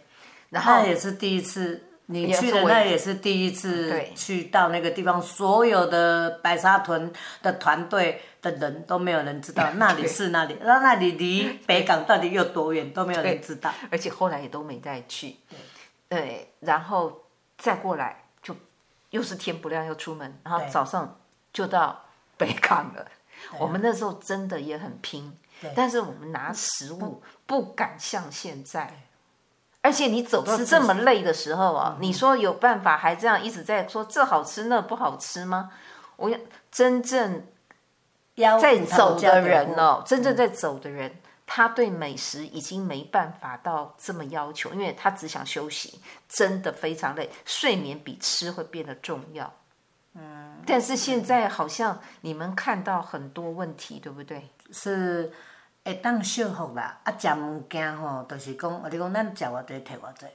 [0.50, 15.38] 然后也是第一次你去的，那也是第一次去到那个地方，所有的白沙屯的团队的人都没有人知道那里是 那里，那那里离北港到底有多远都没有人知道，而且后来也都没再去。
[16.10, 17.24] 对，然后
[17.58, 18.56] 再过来就
[19.10, 21.20] 又是天不亮又出门，然后早上
[21.54, 22.04] 就到。
[22.40, 23.08] 北港了，
[23.60, 25.36] 我们那时候真的也很拼，
[25.76, 29.04] 但是我们拿食物不敢像现在，
[29.82, 35.72] 而且你走到这么累的时候啊，你说有办法还这样一直在说这好吃那不好吃吗？
[36.16, 36.32] 我
[36.72, 37.46] 真正
[38.60, 49.54] 在走的人哦，真正在走的人他对美食已经没办法到这么要求，因为他只想休息，真的非常累，睡眠比吃会变得重要。
[50.18, 54.50] 嗯，但是现在好像你们看到很多问题，对不对？
[54.72, 55.32] 是
[55.86, 60.26] 会当修复啦，啊，食物件吼，就是讲，我你讲，咱食偌济，摕偌济，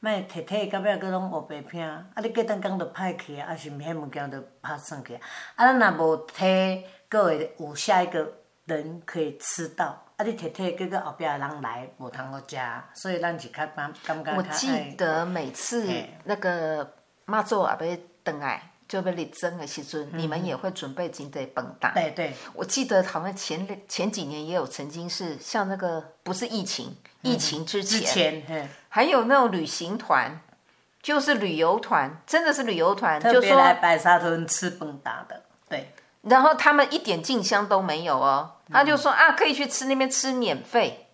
[0.00, 5.20] 莫摕摕到尾搁拢乌白拼，啊，你过当工就歹去啊，啊是毋迄物件就拍算去，啊，
[5.56, 8.32] 咱若无摕，搁会有下一个
[8.66, 10.02] 人可以吃到。
[10.16, 10.24] 啊！
[10.24, 12.56] 你摕摕，结果后壁的人来无通好食，
[12.92, 14.36] 所以咱是较感感觉。
[14.36, 15.90] 我记得每次
[16.24, 21.90] 那个妈祖阿伯回来，就要立正的时阵，你们也会准备真济饭档。
[21.94, 22.34] 对对。
[22.52, 30.38] 我记得好像前前几年也有曾经是像那个不是疫情，疫情之前，之前还有那种旅行团，
[31.00, 35.90] 就是旅游团，真的是旅游团，就说来白沙屯吃饭档的，对。
[36.20, 38.56] 然后他们一点进香都没有哦。
[38.70, 41.08] 他就说啊，可以去吃那边吃免费，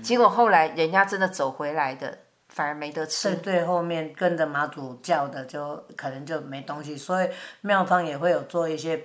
[0.00, 2.18] 结果后来人家真的走回来的，
[2.56, 3.34] 反而没得吃。
[3.34, 6.96] 对对，后面跟着妈祖叫的，就可能就没东西。
[6.96, 7.28] 所以
[7.60, 8.98] 庙方也会有做一些，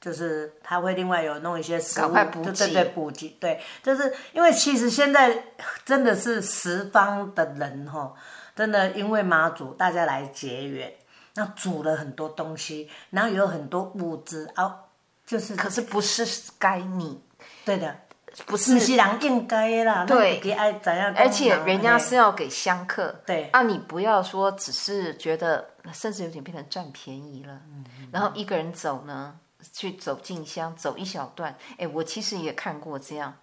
[0.00, 3.28] 就是他会另外有弄一些食物，补给，对对补给。
[3.38, 5.44] 对，就是因为其实现在
[5.86, 8.12] 真的是十方的人哈，
[8.56, 10.92] 真的因为妈祖大家来结缘，
[11.36, 14.76] 那煮了很多东西，然后有很多物资啊，
[15.24, 16.26] 就是可是不是
[16.58, 17.22] 该你。
[17.64, 17.96] 对的，
[18.46, 20.04] 不是是人应该啦。
[20.04, 20.40] 对，
[21.16, 23.14] 而且人家是要给香客。
[23.26, 27.60] 对啊，你不要说只是觉得，甚至有点变成占便宜了。
[27.72, 29.34] 嗯，然后一个人走呢，
[29.72, 31.56] 去走进香，走一小段。
[31.78, 33.34] 哎，我其实也看过这样，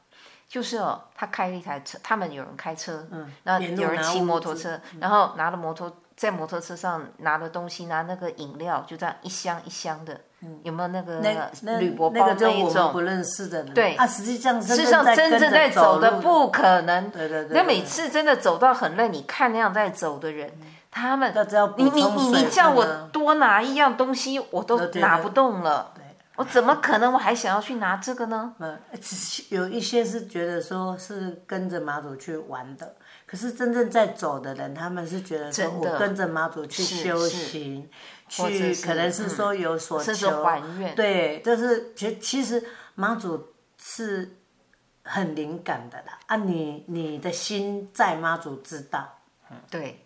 [0.48, 10.20] 就是哦，他开了一台车，他们有人开车，嗯，然后有人骑摩托车，然后拿了摩托，在摩托车上拿的东西，拿那个饮料，就这样一箱一箱的。
[10.42, 11.20] 嗯，有没有那个
[11.80, 12.74] 铝箔包那一种？
[12.74, 13.74] 那个、不认识的人。
[13.74, 17.10] 对，啊，实际上，实际上真正在走的不可能。
[17.12, 17.58] 对对对，对。
[17.58, 21.32] 那每次真的走到很累，你看那样在走的人，嗯、他们，
[21.78, 25.92] 你你你你叫我多拿一样东西，我都拿不动了。
[25.96, 28.54] 对，对，我怎么可能我还想要去拿这个呢？
[28.60, 28.78] 嗯，
[29.50, 32.96] 有一些是觉得说是跟着马祖去玩的。
[33.28, 37.90] 可是真正在走的人，他们是觉得说，我跟着妈祖去修行，
[38.30, 40.96] 去可能是说有所求，还愿。
[40.96, 42.64] 对，就是其其实
[42.96, 44.38] 妈祖是
[45.04, 46.18] 很灵感的啦。
[46.28, 49.20] 啊你，你你的心在妈祖知道，
[49.52, 50.06] 嗯，对，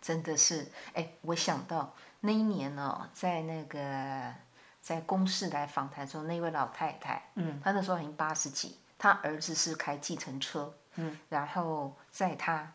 [0.00, 0.64] 真的是。
[0.92, 4.32] 哎，我想到那一年呢，哦，在那个
[4.80, 10.72] 在公视来访谈中，那位老太太，嗯，她那时候已经八十几，她儿子是开计程车。
[10.96, 12.72] 嗯，然后在他，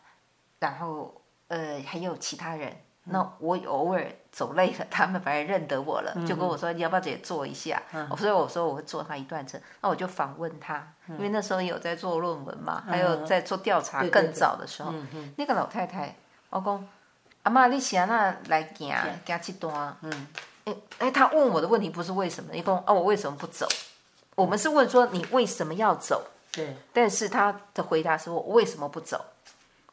[0.58, 2.76] 然后呃还有其他人。
[3.06, 9.58] 嗯、那我偶尔走累了，他们反而认得我了，嗯、就跟我说：“你要不要也坐一下？”嗯、所以我说我会坐他一段车。
[9.80, 14.04] 那我就访问他，嗯、因为那时候有在做论文嘛，嗯、还有在做调查。
[14.08, 14.92] 更早的时候，
[15.36, 16.14] 那个老太太，
[16.50, 16.88] 我讲
[17.44, 19.96] 阿妈，你想那来行行这段？
[20.02, 20.26] 嗯，
[20.64, 22.52] 哎哎，他问我的问题不是为什么？
[22.52, 23.66] 你讲哦，我为什么不走？
[24.34, 26.22] 我们是问说你为什么要走？
[26.52, 29.24] 对，但是他的回答是我为什么不走？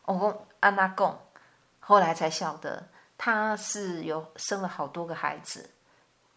[0.05, 1.17] 我跟安娜贡，
[1.79, 2.83] 后来才晓得
[3.17, 5.69] 他是有生了好多个孩子，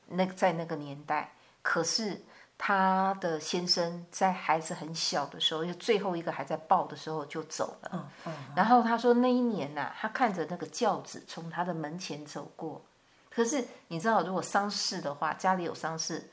[0.07, 2.21] 那在那个年代，可是
[2.59, 7.91] 他的先生在孩子很小的时候，就最后一个还在抱的时候就走了。
[7.93, 8.33] 嗯嗯。
[8.55, 12.83] 然后他说那一年呐、啊，他看着那个轿子从他的门前走过，
[13.31, 16.31] 可是你知道，如果丧事的话，家里有丧事。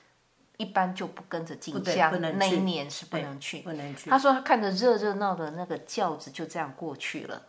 [0.57, 3.61] 一般就不跟着进香，那一年是不能去。
[3.61, 4.09] 不能去。
[4.09, 7.41] 他说他看着热热闹的那个轿子就这样过去了，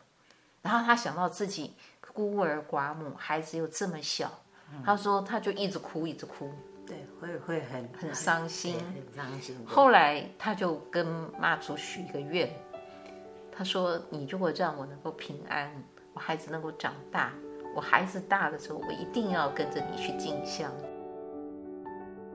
[0.63, 1.75] 然后他想到自己
[2.15, 4.31] 孤儿寡母，孩子又这么小，
[4.73, 6.53] 嗯、他说他就一直哭，一直哭。
[6.87, 9.57] 对，会会很很伤心，很伤心。
[9.67, 11.07] 后来他就跟
[11.39, 12.51] 妈祖许一个愿，
[13.53, 15.71] 他说：“你如果让我能够平安，
[16.13, 17.33] 我孩子能够长大，
[17.75, 20.73] 我孩子大的时候，我一定要跟着你去进香。”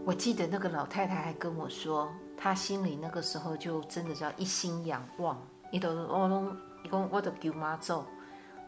[0.05, 5.41] 我记得那个老太太还跟我说，她心里那个时候就真的叫一心仰望。
[5.71, 8.03] 伊都我拢伊讲我都求妈祖，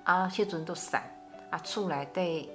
[0.05, 1.03] 啊，迄阵都散，
[1.51, 2.49] 啊，厝内底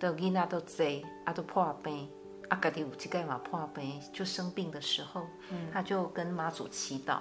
[0.00, 2.10] 都囡仔都济，啊，都破病，
[2.48, 7.18] 啊，家己有一个嘛破病，就生病的时候，嗯，他就跟妈祖祈祷，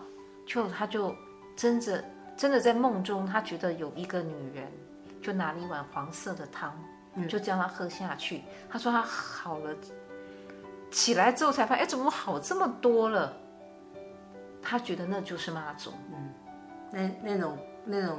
[0.47, 1.15] 就他就
[1.55, 2.03] 真的
[2.35, 4.67] 真的在梦中，他觉得有一个女人，
[5.21, 6.73] 就拿了一碗黄色的汤，
[7.13, 8.41] 嗯，就叫他喝下去。
[8.67, 9.75] 他说他好了。
[10.93, 13.35] 起来之后才发现，哎，怎么好这么多了？
[14.61, 16.33] 他觉得那就是妈祖，嗯，
[17.23, 18.17] 那那种那种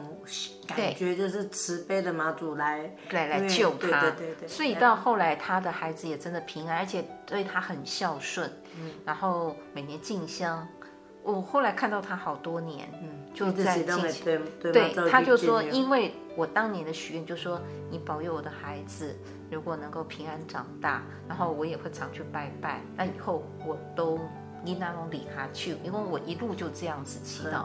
[0.67, 4.49] 感觉就是慈悲的妈祖来来来救他，对对对对。
[4.49, 10.69] 所以到后来，他的孩子也真的平安，而且对他很孝顺，嗯，然后每年进香，
[11.23, 14.43] 我后来看到他好多年，嗯，就在进行。
[14.61, 17.59] 对，对，他就说，因为我当年的许愿就说，
[17.91, 19.17] 你保佑我的孩子，
[19.55, 24.19] 如果能够平安长大，然后我也会常去拜拜，那以后我都
[24.64, 27.64] 你那种理他去，因为我一路就这样子祈祷，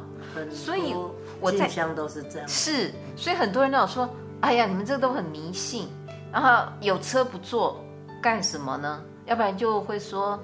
[0.51, 0.93] 所以
[1.41, 2.47] 我在乡都是这样。
[2.47, 4.09] 是，所以很多人都有说，
[4.41, 5.87] 哎呀，你们这都很迷信，
[6.31, 7.83] 然后有车不坐
[8.21, 9.03] 干什么呢？
[9.25, 10.39] 要不然就会说，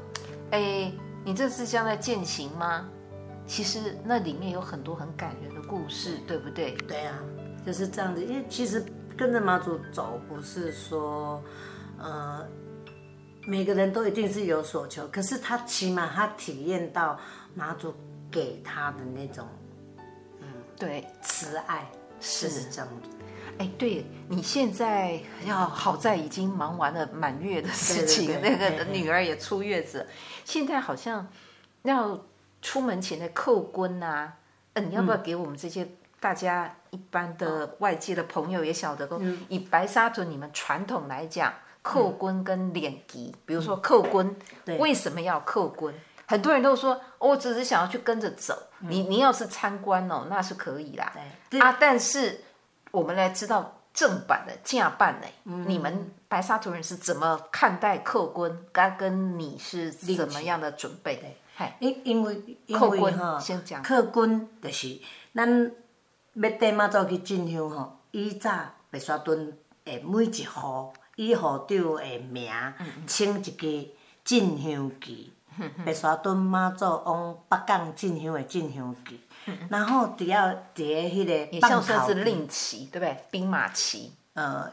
[0.52, 0.92] 哎，
[1.24, 2.90] 你这是像在践行吗？
[3.48, 6.72] 其实那里面有很多很感人的故事，对不对？
[6.88, 7.20] 对啊，
[7.66, 8.24] 就是这样子。
[8.24, 8.84] 因为其实
[9.18, 11.42] 跟着妈祖走，不是说，
[11.98, 12.46] 呃，
[13.48, 17.20] 每个人都一定是有所求，可是他起码他体验到
[17.54, 17.94] 妈祖
[18.32, 19.48] 给他的那种，
[20.42, 20.48] 嗯，
[20.78, 23.10] 对，慈爱是这样子。
[23.58, 30.08] 哎，对，你现在要好在已经忙完了满月的事情，对对对，那个女儿也出月子，
[30.44, 31.28] 现在好像
[31.84, 32.20] 要。
[32.62, 34.34] 出门前的叩关呐，
[34.74, 35.88] 嗯，你要不要给我们这些
[36.20, 39.06] 大家一般的外界的朋友也晓得？
[39.20, 44.34] 嗯，以白沙屯你们传统来讲，扣棍跟涟旗，比如说叩棍，
[44.80, 45.94] 为什么要扣棍？
[46.26, 48.58] 很多人都说，我只是想要去跟着走。
[48.80, 51.12] 你你要是参观哦，那是可以啦。
[51.50, 52.40] 对啊，但是
[52.92, 55.28] 我们来知道正版的正办呢，
[55.68, 58.58] 你们白沙屯人是怎么看待叩关？
[58.72, 61.38] 跟跟你是怎么样的准备？
[61.80, 63.40] 因因为因为哈，
[63.84, 65.00] 叩关就是
[65.34, 65.72] 咱
[66.36, 68.52] 要缀妈祖去进香吼，以早
[68.92, 72.52] 白沙屯的每一户以户长的名，
[73.08, 73.94] 请一个
[74.24, 75.34] 进香旗，
[75.86, 79.20] 白沙屯妈祖往北港进香的进香旗，
[79.70, 83.18] 然后只要叠迄个棒头，是令旗，对不对？
[83.32, 84.72] 兵马旗，呃。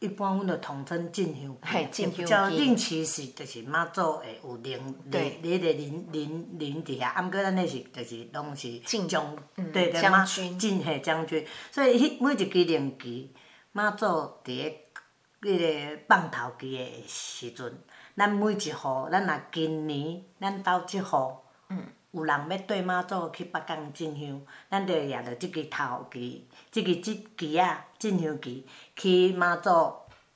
[0.00, 10.56] 一般阮就统称进香旗，叫令旗是就是妈祖会有灵，对，你的灵灵灵伫遐，啊，毋过咱那是就是拢是进将，对对，将军。
[10.56, 13.34] 进嘿将军，所以迄每一支灵旗，
[13.72, 17.78] 妈祖伫个迄个放头旗的时阵，
[18.16, 21.38] 咱每一户，咱若今年咱兜即户，
[21.70, 24.40] 嗯，有人要缀妈祖去北港进香，
[24.70, 27.84] 咱就掠着即支头旗，即支即旗啊。
[27.98, 29.70] 进香旗去妈祖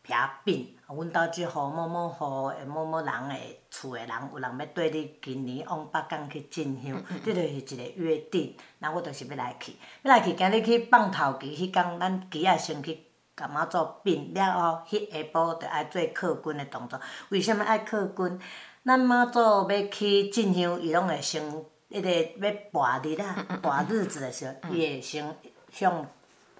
[0.04, 8.56] 遐禀，阮兜即户某某户诶某某人诶厝诶人，有人要缀你今年往北港去进香，这、嗯嗯、就是一个约定。
[8.80, 12.98] 那我著是要来去，要来去，今日去放头旗，迄天咱旗仔先去
[13.36, 17.00] 甲妈祖禀了后，迄下晡著爱做靠军诶动作。
[17.28, 18.36] 为什么爱叩关？
[18.84, 21.40] 咱妈祖要去进香，伊拢会先
[21.88, 25.36] 迄个要跋日啊，跋日子诶时候，伊会先
[25.70, 26.04] 向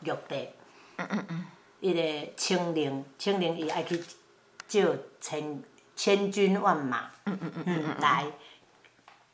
[0.02, 0.48] 玉帝。
[0.98, 1.46] 嗯嗯嗯，
[1.80, 4.00] 伊个清灵，清灵伊爱去
[4.68, 4.86] 借
[5.20, 5.62] 千
[5.96, 8.26] 千军万马，嗯嗯嗯嗯，来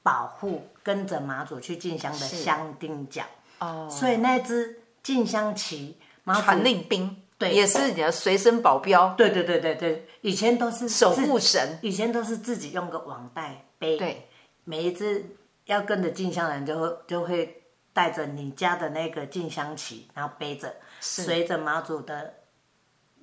[0.03, 3.23] 保护跟着妈祖去进香的香丁脚。
[3.59, 9.15] 哦，所以那支进香旗，传令兵，对，也是你的随身保镖。
[9.17, 13.97] 对对对对对，以前都是守护神，以前都是自己用个网袋背。
[13.97, 14.29] 对，
[14.65, 15.25] 每一只
[15.67, 20.75] 要跟着进香人就会就会带着你家的那个进香旗，然后背着。
[21.01, 22.35] 随着妈祖的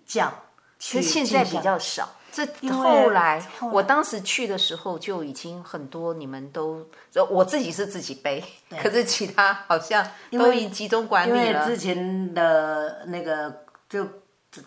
[0.06, 0.34] 叫，
[0.80, 2.10] 其实现在比较少。
[2.32, 6.86] 这后来，我当时去的时候就已经很多，你们都，
[7.30, 8.44] 我自己是自己背，
[8.82, 11.46] 可是其他好像都已经集中管理了。
[11.46, 14.06] 因为之前的那个就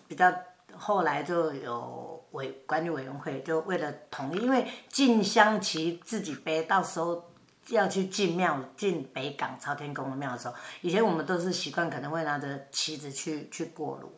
[0.07, 0.33] 比较，
[0.75, 7.25] 后来就有委管理委员会，就为了统一，因为进香旗自己背，到时候。
[7.69, 14.11] 要去进庙，进北港朝天宫的庙的时候，以前我们都是习惯可能会拿着旗子去去过炉，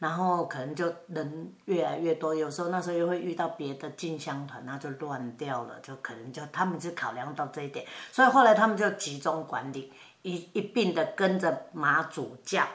[0.00, 9.92] 然后可能就人越来越多，有时候那时候又会遇到别的进香团，那就乱掉了，就可能就他们就考量到这一点，所以后来他们就集中管理，
[10.22, 12.66] 一一并的跟着马祖教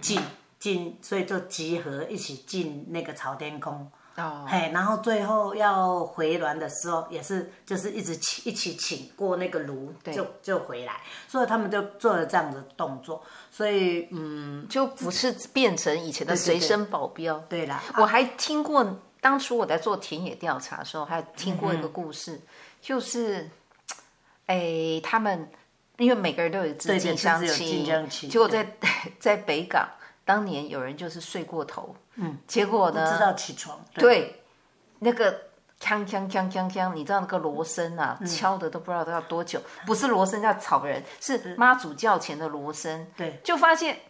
[0.00, 0.22] 进
[0.58, 3.90] 进，所以就集合一起进那个朝天宫。
[4.16, 17.38] 哦，嘿，然后最后要回銮的时候，也是就是一直请一起请过那个炉，就就回来，所以他们就做了这样的动作，所以嗯，就不是变成以前的随身保镖。
[17.48, 18.84] 对啦，我还听过
[19.20, 22.42] 当初我在做田野调查的时候，还听过一个故事，嗯、
[22.82, 23.48] 就是，
[24.46, 25.48] 哎，他们
[25.98, 28.68] 因为每个人都有一支进香旗，结果在
[29.20, 29.88] 在北港。
[30.28, 33.02] 当年有人就是睡过头，嗯，结果呢？
[33.02, 33.82] 不知道起床。
[33.94, 34.42] 对，对
[34.98, 35.32] 那个
[35.80, 39.58] 锵锵锵锵锵，你知道那个锣声啊，嗯、敲的都不知道都要多久。
[39.86, 43.06] 不是锣声叫吵人，是妈祖叫前的锣声。
[43.16, 44.00] 对，就发现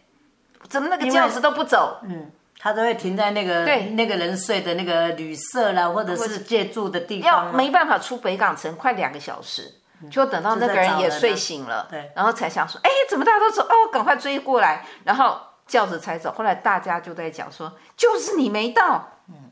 [0.67, 9.75] 怎么那个轿子都不走，嗯，他都会停在那个对那个人睡的那个旅社啦，或者是借住的地方，要没办法出北港城，快两个小时。
[10.11, 13.61] 就等到那个人也睡醒了，对，然后才想说，哎，怎么大家都走？
[13.63, 15.37] 哦，赶快追过来，然后
[15.69, 16.33] 轿子才走。
[16.33, 19.51] 后来大家就在讲说，就是你没到，嗯，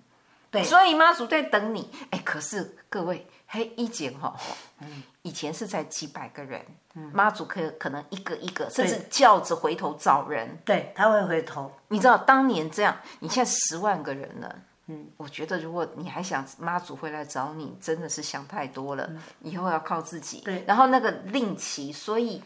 [0.52, 1.90] 对，所以妈祖在等你。
[2.10, 4.36] 哎，可是各位，嘿，一姐哈，
[4.82, 6.66] 嗯，以前是才几百个人，
[6.96, 11.72] 嗯，妈祖可可能一个一个，甚至轿子回头找人，对，他会回头。
[11.90, 14.56] 你知道当年这样，你现在十万个人了。
[14.88, 19.06] 嗯，我觉得如果你还想妈祖会来找你，真的是想太多了。
[19.10, 20.40] 嗯、以后要靠自己。
[20.42, 22.42] 对，然后那个令旗，所以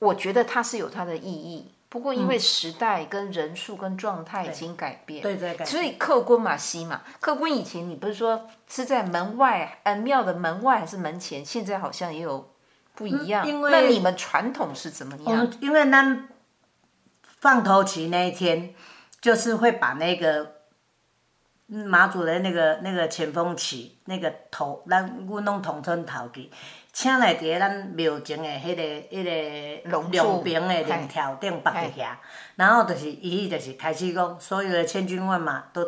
[0.00, 1.72] 我觉得它是有它的意义。
[1.88, 11.44] 不过因为时代跟人数跟状态已经改变，嗯、对对，对所以客官嘛西嘛，客官以前你不是说是在门外，呃庙的门外还是门前？
[11.44, 12.52] 现在好像也有
[12.94, 13.46] 不一样。
[13.46, 15.50] 嗯、因为那你们传统是怎么样？
[15.60, 16.24] 因为那
[17.22, 18.74] 放头旗那一天，
[19.20, 20.58] 就是会把那个。
[21.70, 26.50] 马祖的那个那个前锋旗，那个头，咱我弄统称头旗，
[26.98, 32.18] 请来伫咱庙前的迄个迄个龙龙边的龙条顶绑一下，
[32.56, 35.84] 然后就是伊就是开始讲，所有的千军万马都。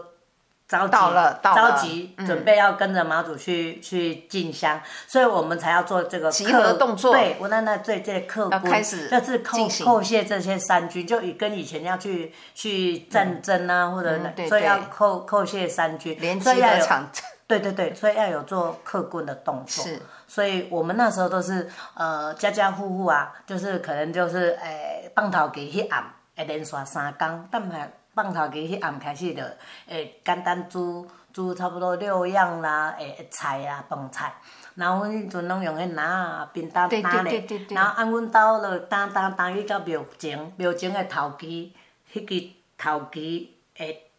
[0.68, 7.12] 着急了，着急，准备要跟着妈祖去去进香，所以我们才要做这个集合动作。
[7.12, 14.16] 对，我那那最这客官开始就是叩叩谢这些三军，就以跟以前要去去战争啊，或者
[14.48, 17.10] 所以要叩叩谢三军，连接的场。
[17.58, 19.84] 对对对，所以要有做客官的动作。
[19.84, 26.04] 是，所以我们那时候都是呃家家户户啊，就是可能就是诶放头给去按，
[26.36, 27.90] 会连续三工，但还。
[28.12, 29.40] 放头旗迄暗开始就
[29.86, 34.34] 诶简单煮煮差不多六样啦，诶菜啊饭菜，
[34.74, 41.72] 然后阮迄阵拢用迄篮啊冰打打咧，然后按阮兜落打打打去到庙前，庙前诶头旗，
[42.12, 44.10] 迄支头旗诶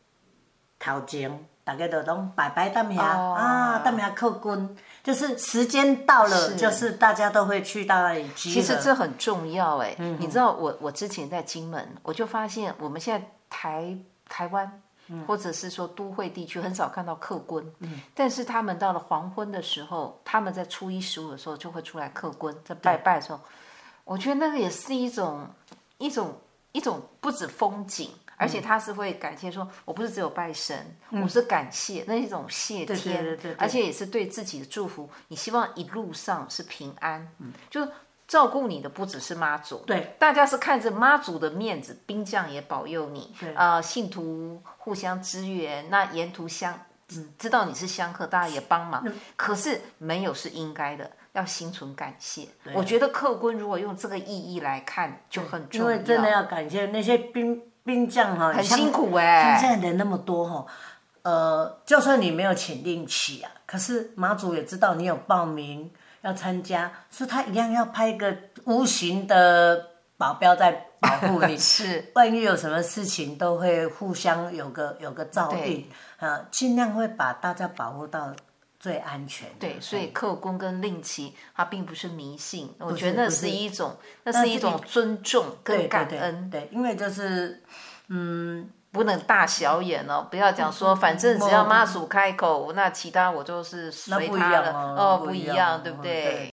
[0.79, 8.51] 头前，大家都拢拜拜等遐啊，等遐客官，就是时间到了，就是大家都会去到那里集。
[8.51, 13.27] 其实这很重要诶，你知道我我之前在金门，我就发现我们现在。
[13.53, 13.97] 台
[14.29, 14.81] 台湾，
[15.27, 23.41] 或者是说都会地区很少看到客官，嗯、但是他们到了黄昏的时候，他们在初一十五的时候就会出来客官，在拜拜的时候，
[24.05, 25.45] 我觉得那个也是一种
[25.97, 26.33] 一种
[26.71, 28.09] 一种不止风景，
[28.41, 37.87] 而且他是会感谢说，我不是只有拜神，嗯、我是感谢那一种谢天，对对对对对，而且也是对自己的祝福，你希望一路上是平安，嗯、就。
[38.27, 46.79] 照顾你的不只是妈祖，对，大家是看着妈祖的面子，兵将也保佑你，对，呃，信徒互相支援，那沿途相，
[47.37, 49.03] 知道你是香客，大家也帮忙。
[49.05, 52.47] 嗯、可是没有是应该的，要心存感谢。
[52.73, 55.91] 我觉得客官如果用这个意义来看，就很重要。
[55.91, 59.59] 因为真的要感谢那些兵兵将哈，很辛苦哎、欸。
[59.59, 60.65] 现在人那么多哈，
[61.23, 65.91] 呃，就算你没有请令旗啊，可是妈祖也知道你有报名。
[66.23, 68.31] 要参加，所以他一样要派一个
[68.65, 71.57] 无形的保镖在保护你。
[71.57, 78.31] 是，万一有什么事情，都会互相有个有个照应，对呃，尽量会把大家保护到
[78.81, 79.47] 最安全。
[79.57, 86.49] 对，所以克公跟令旗，它并不是迷信，我觉得那是一种，那是一种尊重跟感恩。
[86.49, 87.63] 对，对，对，对，因为就是，
[88.07, 88.69] 嗯。
[88.93, 94.73] 不能大小眼哦，不要讲说，反正只要妈祖开口，那其他我就是随他了。
[94.97, 96.50] 哦，不一样，对不对？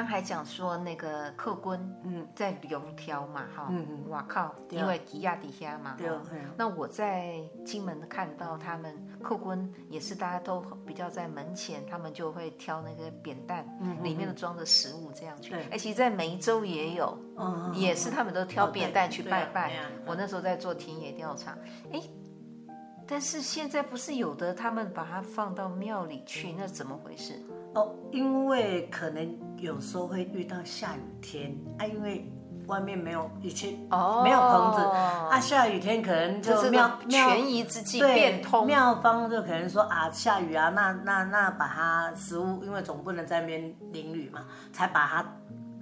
[0.00, 6.08] 刚才讲说那个客官，嗯，在龙挑嘛，哈，嗯嗯，哇靠，因为吉亚底下嘛，对，
[6.56, 15.52] 那我在金门看到他们客官也是大家都比较在门前，他们就会挑那个扁担，嗯，里面都装着食物这样去。
[15.70, 17.18] 哎，其实，在梅州也有，
[17.74, 19.70] 也是他们都挑扁担去拜拜。
[20.06, 21.54] 我那时候在做田野调查，
[21.92, 22.00] 哎，
[23.06, 27.34] 但是现在不是有的，他们把它放到庙里去，那怎么回事？
[27.74, 32.28] 哦，因为可能有时候会遇到下雨天啊，因为
[32.66, 34.80] 外面没有以前哦没有棚子
[35.30, 45.26] 啊，下雨天可能就庙权宜之计变通，庙方就可能说啊下雨啊，那那那把它食物，因为总不能在那边淋雨嘛，才把它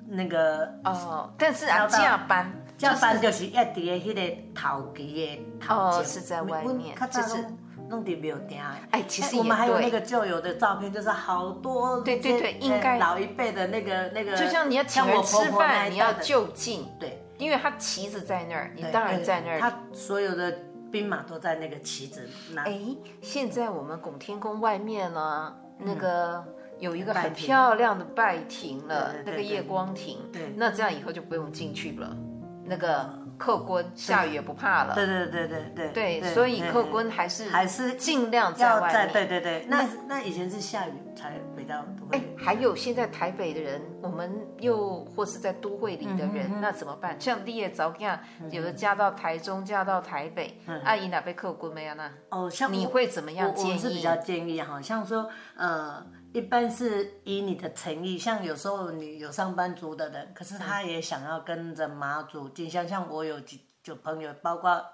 [0.07, 7.45] 那个哦，但是啊加班加班就是要在那个头旗的头前，是在外面，就是。
[7.89, 20.53] 弄点没有点哎，其实我们还有那个旧有的照片，就是好多对对对，应该老一辈的那个那个，就像你要请人吃饭，你要就近，对，因为他旗子在那儿，你当然在那儿，他所有的
[20.91, 22.62] 兵马都在那个旗子那。
[22.62, 22.80] 哎，
[23.20, 26.45] 现在我们拱天宫外面呢，那个
[26.78, 32.16] 有一个很漂亮的拜亭了，那个夜光亭，对，那这样以后就不用进去了。
[32.64, 33.09] 那个
[33.39, 34.95] 客观下雨也不怕了。
[34.95, 36.20] 对对对对对。
[36.20, 39.12] 对，所以客观还是还是尽量在外面。
[39.12, 42.18] 对对对，那那以前是下雨才回到都会。
[42.18, 47.18] 哎，还有现在台北的人，我们又或是在都会里的人，那怎么办？
[47.20, 48.18] 像毕业早样，
[48.51, 52.11] 有的嫁到台中，嫁到台北，阿姨哪被客观没有呢？
[52.30, 53.72] 哦，像你会怎么样建议？
[53.72, 56.05] 我是比较建议，好像说呃。
[56.33, 62.87] 一般是以你的诚意，像有时候你有上班族的人，可是他也想要跟着妈祖进香。
[62.87, 64.85] 像我有几就朋友，包括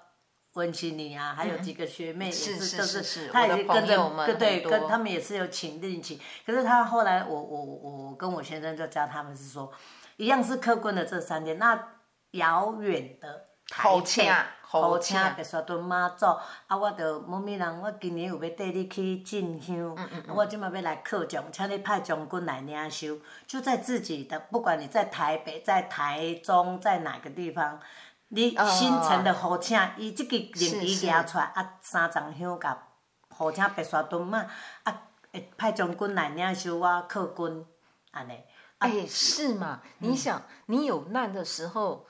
[0.53, 6.17] 温琪妮啊，还有几个学妹也是，是是是，他也是跟着我们，对，跟他们也是有请定请。
[6.45, 9.69] 可是他后来，我我我跟我先生就教他们是说，
[10.15, 11.89] 一样是客观的这三天，那
[12.31, 14.31] 遥远的台北。
[14.67, 16.25] 好请白沙屯妈祖，
[16.67, 23.17] 啊，我着某咪人，我今年有要带你去进香，嗯嗯嗯、我即马要来客将，请你派将军来领收。
[23.47, 27.79] 就在自己的，不管你在台北、在台中、在哪个地方，
[28.29, 32.77] 你新城的好请，伊即、哦、个令旗举出来，啊，三张香甲
[33.29, 34.45] 好请白沙屯妈，
[34.83, 37.65] 啊，会派将军来领收我客军，
[38.11, 38.33] 安尼。
[38.79, 39.79] 哎、欸，是嘛？
[39.99, 42.07] 嗯、你想，你有难的时候。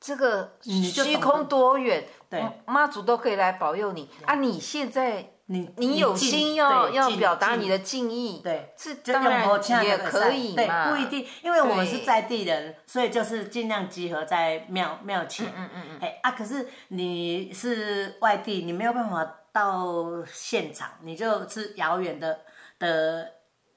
[0.00, 4.08] 这个虚空多远，对，妈祖都可以来保佑你。
[4.24, 4.34] 啊！
[4.36, 9.46] 你现在你你有心要要表达你的敬意，对，是当然
[9.84, 22.38] 也可以嘛，不一定，因为我们是在地人，所以就是尽量集合在庙庙前，嗯嗯嗯，哎啊，可是你是外地，你没有办法到现场，你就是遥远的
[22.78, 23.28] 的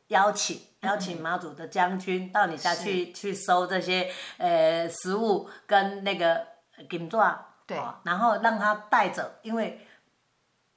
[0.08, 0.60] 邀请。
[0.84, 6.45] 邀请妈祖的将军到你家去去收这些呃食物跟那个
[6.89, 7.18] 金纸，
[7.66, 9.80] 对，然后让他带走，因为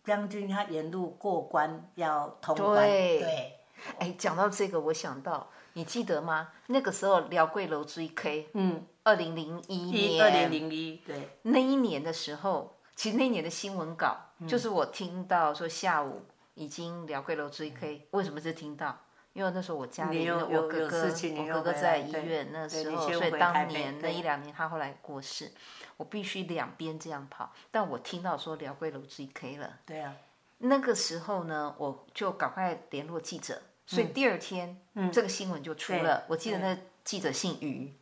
[0.05, 2.87] 将军他沿路过关要通关。
[2.87, 3.61] 对，对
[3.99, 6.51] 哎，讲到这个，我想到你记得吗？
[6.69, 16.23] 那个时候寮贵楼追 K，，嗯，二零零一年，二零零一，对，那一年的时候，其实那一年的新闻稿、嗯、就是我听到说下午
[16.55, 18.97] 已经寮贵楼追 K，，嗯、为什么是听到？
[19.37, 25.53] 因为那时候我家里有我哥哥，我哥哥在医院那时候，所以当年那一两年他后来过世，
[25.99, 27.53] 我必须两边这样跑。
[27.71, 30.17] 但我听到说寮贵楼 GK 了，对啊，
[30.57, 34.81] 那个时候呢，我就赶快联络记者，所以第二天
[35.13, 36.25] 这个新闻就出了。
[36.29, 37.93] 我记得那记者姓于，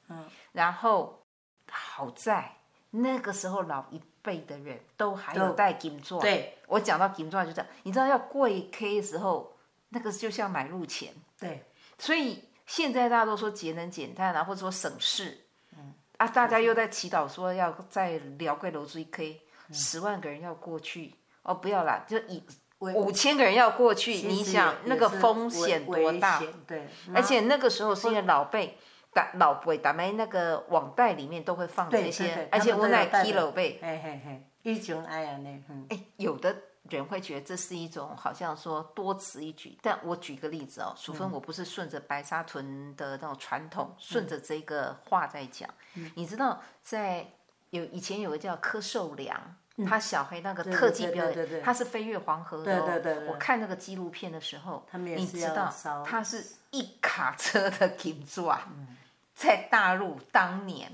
[0.53, 1.24] 然后
[1.68, 2.59] 好在
[2.91, 9.51] 那个时候老一辈的人都还有带金钻，对，我讲到金钻就这样，你知道要过 K 的时候。
[9.91, 11.64] 那个就像买路钱，对，
[11.99, 19.41] 所以现在大家都说节能减碳啊，或者说省事，嗯啊，大家又在祈祷说要在寮贵楼水溪，
[19.72, 22.43] 十万个人要过去哦，不要啦，就以
[22.78, 26.41] 五千个人要过去，你想那个风险多大？
[26.66, 28.78] 对，而且那个时候是因为老辈
[29.12, 36.57] 打老辈打没那个网袋里面都会放这些，而且我奶 K 老辈，嘿嘿嘿，一种哎呀呢，哎，有的。
[36.91, 45.68] 人会觉得这是一种好像说多此一举，但我举个例子哦，淑芬，我不是顺着白沙屯的那种传统，嗯、顺着这个话在讲。
[45.95, 47.26] 嗯、你知道，在
[47.70, 49.41] 有以前有个叫柯受良，
[49.76, 52.85] 嗯、他小黑那个特技表演，他是飞越黄河的、哦。
[52.87, 55.72] 对对对，我看那个纪录片的时候，你知道
[56.05, 58.97] 他是一卡车的金砖，嗯、
[59.35, 60.93] 在大陆当年。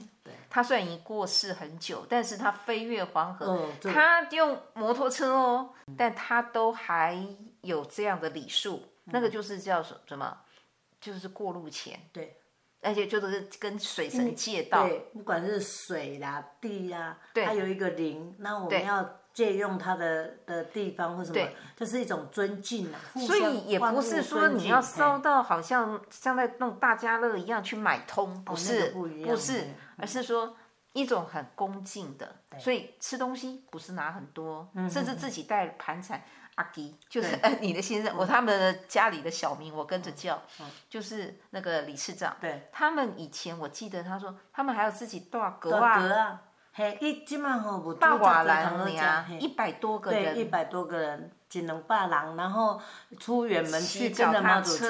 [0.50, 7.24] 他虽然已经过世很久，但是他飞越黄河，哦、他用摩托车哦，嗯、但他都还
[7.62, 10.36] 有这样的礼数，嗯、那个就是叫什什么？
[11.00, 11.98] 就是过路钱。
[12.12, 12.36] 对，
[12.82, 14.86] 而且就是跟水神借道。
[14.86, 23.00] 对，不管是水啦、地呀、啊，对，他有一个灵，那我们要借用他的的地方或什么，对这是一种尊敬啊。
[23.14, 29.66] 所以也不是说你要烧到好像像在那种大家乐一样去买通，不是，哦那个、不，不是。
[29.96, 30.56] 而是说
[30.92, 36.22] 一种很恭敬的，所以吃东西不是拿很多，嗯、甚至自己带盘缠。
[36.56, 42.36] 阿基就是对 你的先生，嗯、我他们的家里的小名我跟着叫，嗯、就是那个理事长。
[42.38, 46.42] 对，他们以前我记得他说，他们还有自己大阁啊，
[46.80, 51.30] 嘿，一今晚好大瓦兰呀，一百多个人，一百多个人。
[51.50, 52.80] 只能霸狼，然后
[53.18, 54.84] 出远门去跟着妈祖去，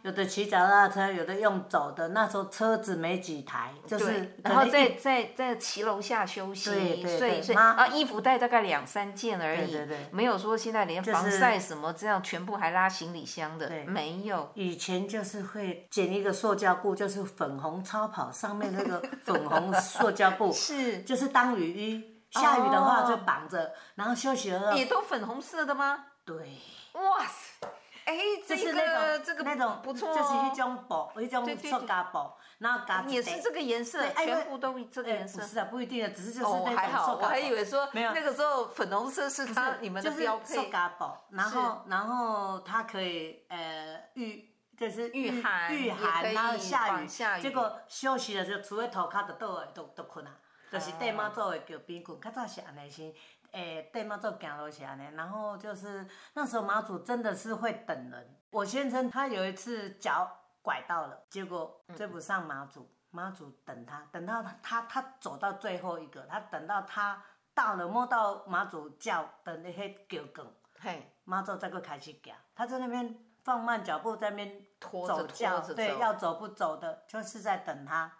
[0.00, 2.08] 有的骑脚踏车，有的用走的。
[2.08, 9.78] 那时候车子没几台，就是然后在在在骑楼下休息，睡睡啊，衣服带大概两三件而已，
[10.10, 14.50] 没有说现在连防晒什么这样全部还拉行李箱的，没有。
[14.54, 22.14] 以前就是会捡一个塑胶布，就是粉红超跑上面那个粉红 塑胶布，是就是当雨衣。
[22.30, 24.76] 下雨的话就绑着，然后休息了。
[24.76, 26.04] 也都粉红色的吗？
[26.26, 26.58] 对。
[26.92, 27.66] 哇塞！
[28.04, 28.16] 哎，
[28.46, 35.40] 这是那种这个那种不错，就是一种布，一种塑胶布，然后嘎也是这个颜色，全部都这个颜色。
[35.40, 40.54] 不是啊，不一定的，只是就是那种还好，我还以为说没有那个时候粉红色是它你们的标配。
[40.54, 50.32] 塑胶布，然后然后它可以呃御，就是御寒御寒，然后下雨下雨，结果休息的时候，除了头壳的倒来都都困啊，
[50.70, 53.12] 就是对妈做的叫冰棍，较早是安尼先。
[53.52, 58.36] 诶，对妈祖行路是安尼，然后就是那时候妈祖真的是会等人。
[58.50, 67.22] 我先生他有一次脚拐到了，结果追不上妈祖，妈祖等他，等到他他他走到最后一个，他等到他
[67.54, 70.46] 到了摸到妈祖脚的那些脚跟，
[70.78, 78.12] 嘿，妈祖再个开始行，他在那边放慢脚步，在那边走轿，对，要走不走的，就是在等他。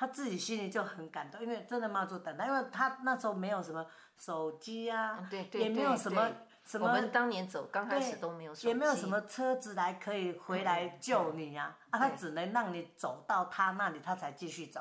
[0.00, 3.84] 他自己心里就很感动，因为真的妈祖等他，因为他那时候没有什么
[4.16, 6.26] 手机啊，对对对，也没有什么
[6.64, 6.86] 什么。
[6.86, 14.80] 我们当年走刚开始都没有手机，也没有什么车子来可以回来救你啊，啊，他只能让你走到他那里，他才继续走。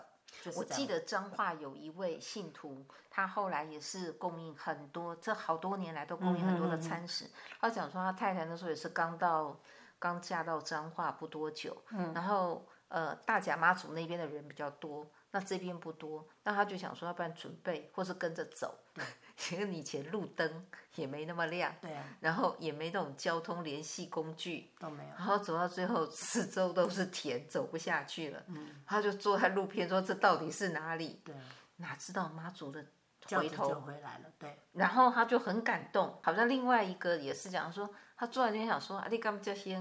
[0.55, 7.25] 我记得彰化有一位信徒，他后来也是供应很多，这好多年来都供应很多的餐食。
[7.59, 9.59] 他讲说他太太那时候也是刚到，
[9.99, 12.65] 刚嫁到彰化不多久，嗯，然后。
[12.89, 18.77] 呃，大甲妈祖那边的人比较多，那这边不多，那他就想说，要不然准备，或是跟着走。
[18.93, 19.05] 对，
[19.55, 20.65] 因为以前路灯
[20.95, 25.09] 也没那么亮，对啊，然后也没那种交通联系工具，都没有。
[25.09, 28.43] 然后走到最后，四周都是田，走不下去了。
[28.47, 31.35] 嗯，他就坐在路边说：“这到底是哪里？”对，
[31.75, 32.83] 哪知道妈祖的
[33.29, 34.25] 回头回来了。
[34.39, 37.87] 对，然后他就很感动，好像另外一个也是讲说，
[38.17, 39.79] 他坐在那边想说：“啊，你干嘛这些？”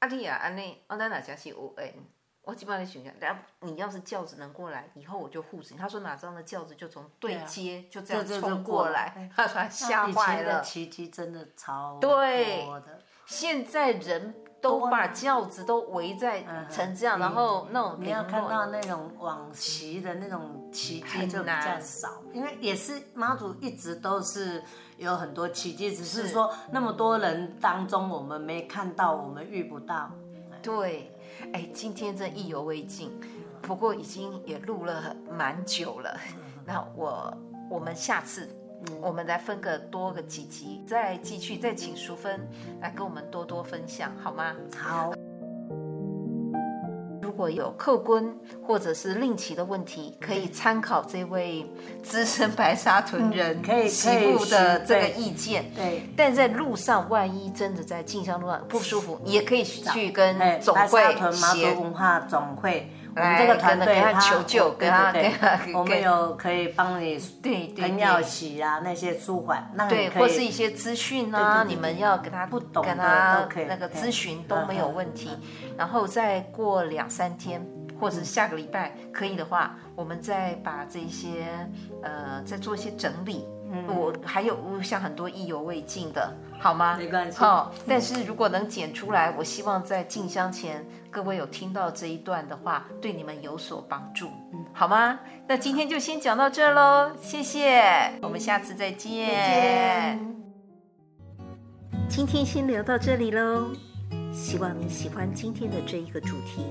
[0.00, 1.94] 阿丽啊，安内，我在哪家是有诶？
[2.42, 5.76] 我基本上想想，然后你要是轿子能过来，以后我就护着你。
[5.76, 10.62] 他说哪张的轿子就从对接就这样冲过来，他说吓坏了。
[10.62, 12.66] 奇迹真的超对，
[13.26, 24.64] 现在人都把轿子都围在成这样，然后那种你要看到那种往昔的那种奇迹就比较少，因为也是妈祖一直都是
[25.00, 30.10] 有很多奇迹，只是说那么多人当中我们没看到，我们遇不到。
[30.62, 31.10] 对。
[31.54, 33.10] 哎，今天真意犹未尽，
[33.62, 36.14] 不过已经也录了蛮久了。
[36.66, 37.32] 那我
[37.70, 38.54] 我们下次
[39.00, 42.46] 我们来分个多个几集，再继续再请淑芬
[42.82, 44.54] 来跟我们多多分享，好吗？
[44.76, 45.14] 好。
[47.40, 48.22] 如果有客观
[48.62, 51.64] 或者是令旗的问题，可以参考这位
[52.02, 55.72] 资深白沙屯人可以媳妇的这个意见。
[55.74, 62.92] 对，但在路上，万一真的在进香路上不舒服，也可以去跟总会白沙屯妈祖文化总会。
[63.14, 65.32] 我们这个团队他求救，跟他对
[65.74, 75.30] 我们有可以帮你对对尿洗啊那些舒缓，对，或是一些资讯啊，你们要给他不懂跟他那个咨询都没有问题。
[75.76, 77.66] 然后再过两三天，
[77.98, 81.46] 或者下个礼拜可以的话，我们再把这些
[82.02, 83.46] 呃再做一些整理。
[83.88, 86.96] 我还有像很多意犹未尽的，好吗？
[86.96, 87.38] 没关系。
[87.38, 95.20] 好，但是如果能剪出来，我希望在进香前，各位有听到这一段的话，对你们有所帮助，嗯，好吗？
[95.46, 99.28] 那今天就先讲到这喽，谢谢，我们下次再见。
[99.28, 100.36] 再见。
[102.08, 103.70] 今天先聊到这里喽，
[104.32, 106.64] 希望你喜欢今天的这一个主题。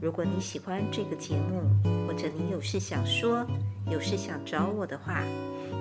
[0.00, 1.62] 如果你喜欢这个节目，
[2.06, 3.44] 或者你有事想说，
[3.90, 5.22] 有事想找我的话，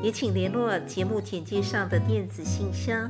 [0.03, 3.09] 也请联络节目简介上的电子信箱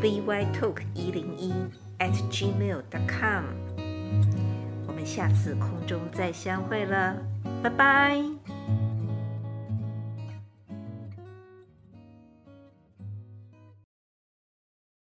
[0.00, 1.52] bytalk 一零一
[1.98, 3.44] at gmail dot com。
[4.86, 7.14] 我们下次空中再相会了，
[7.62, 8.57] 拜拜。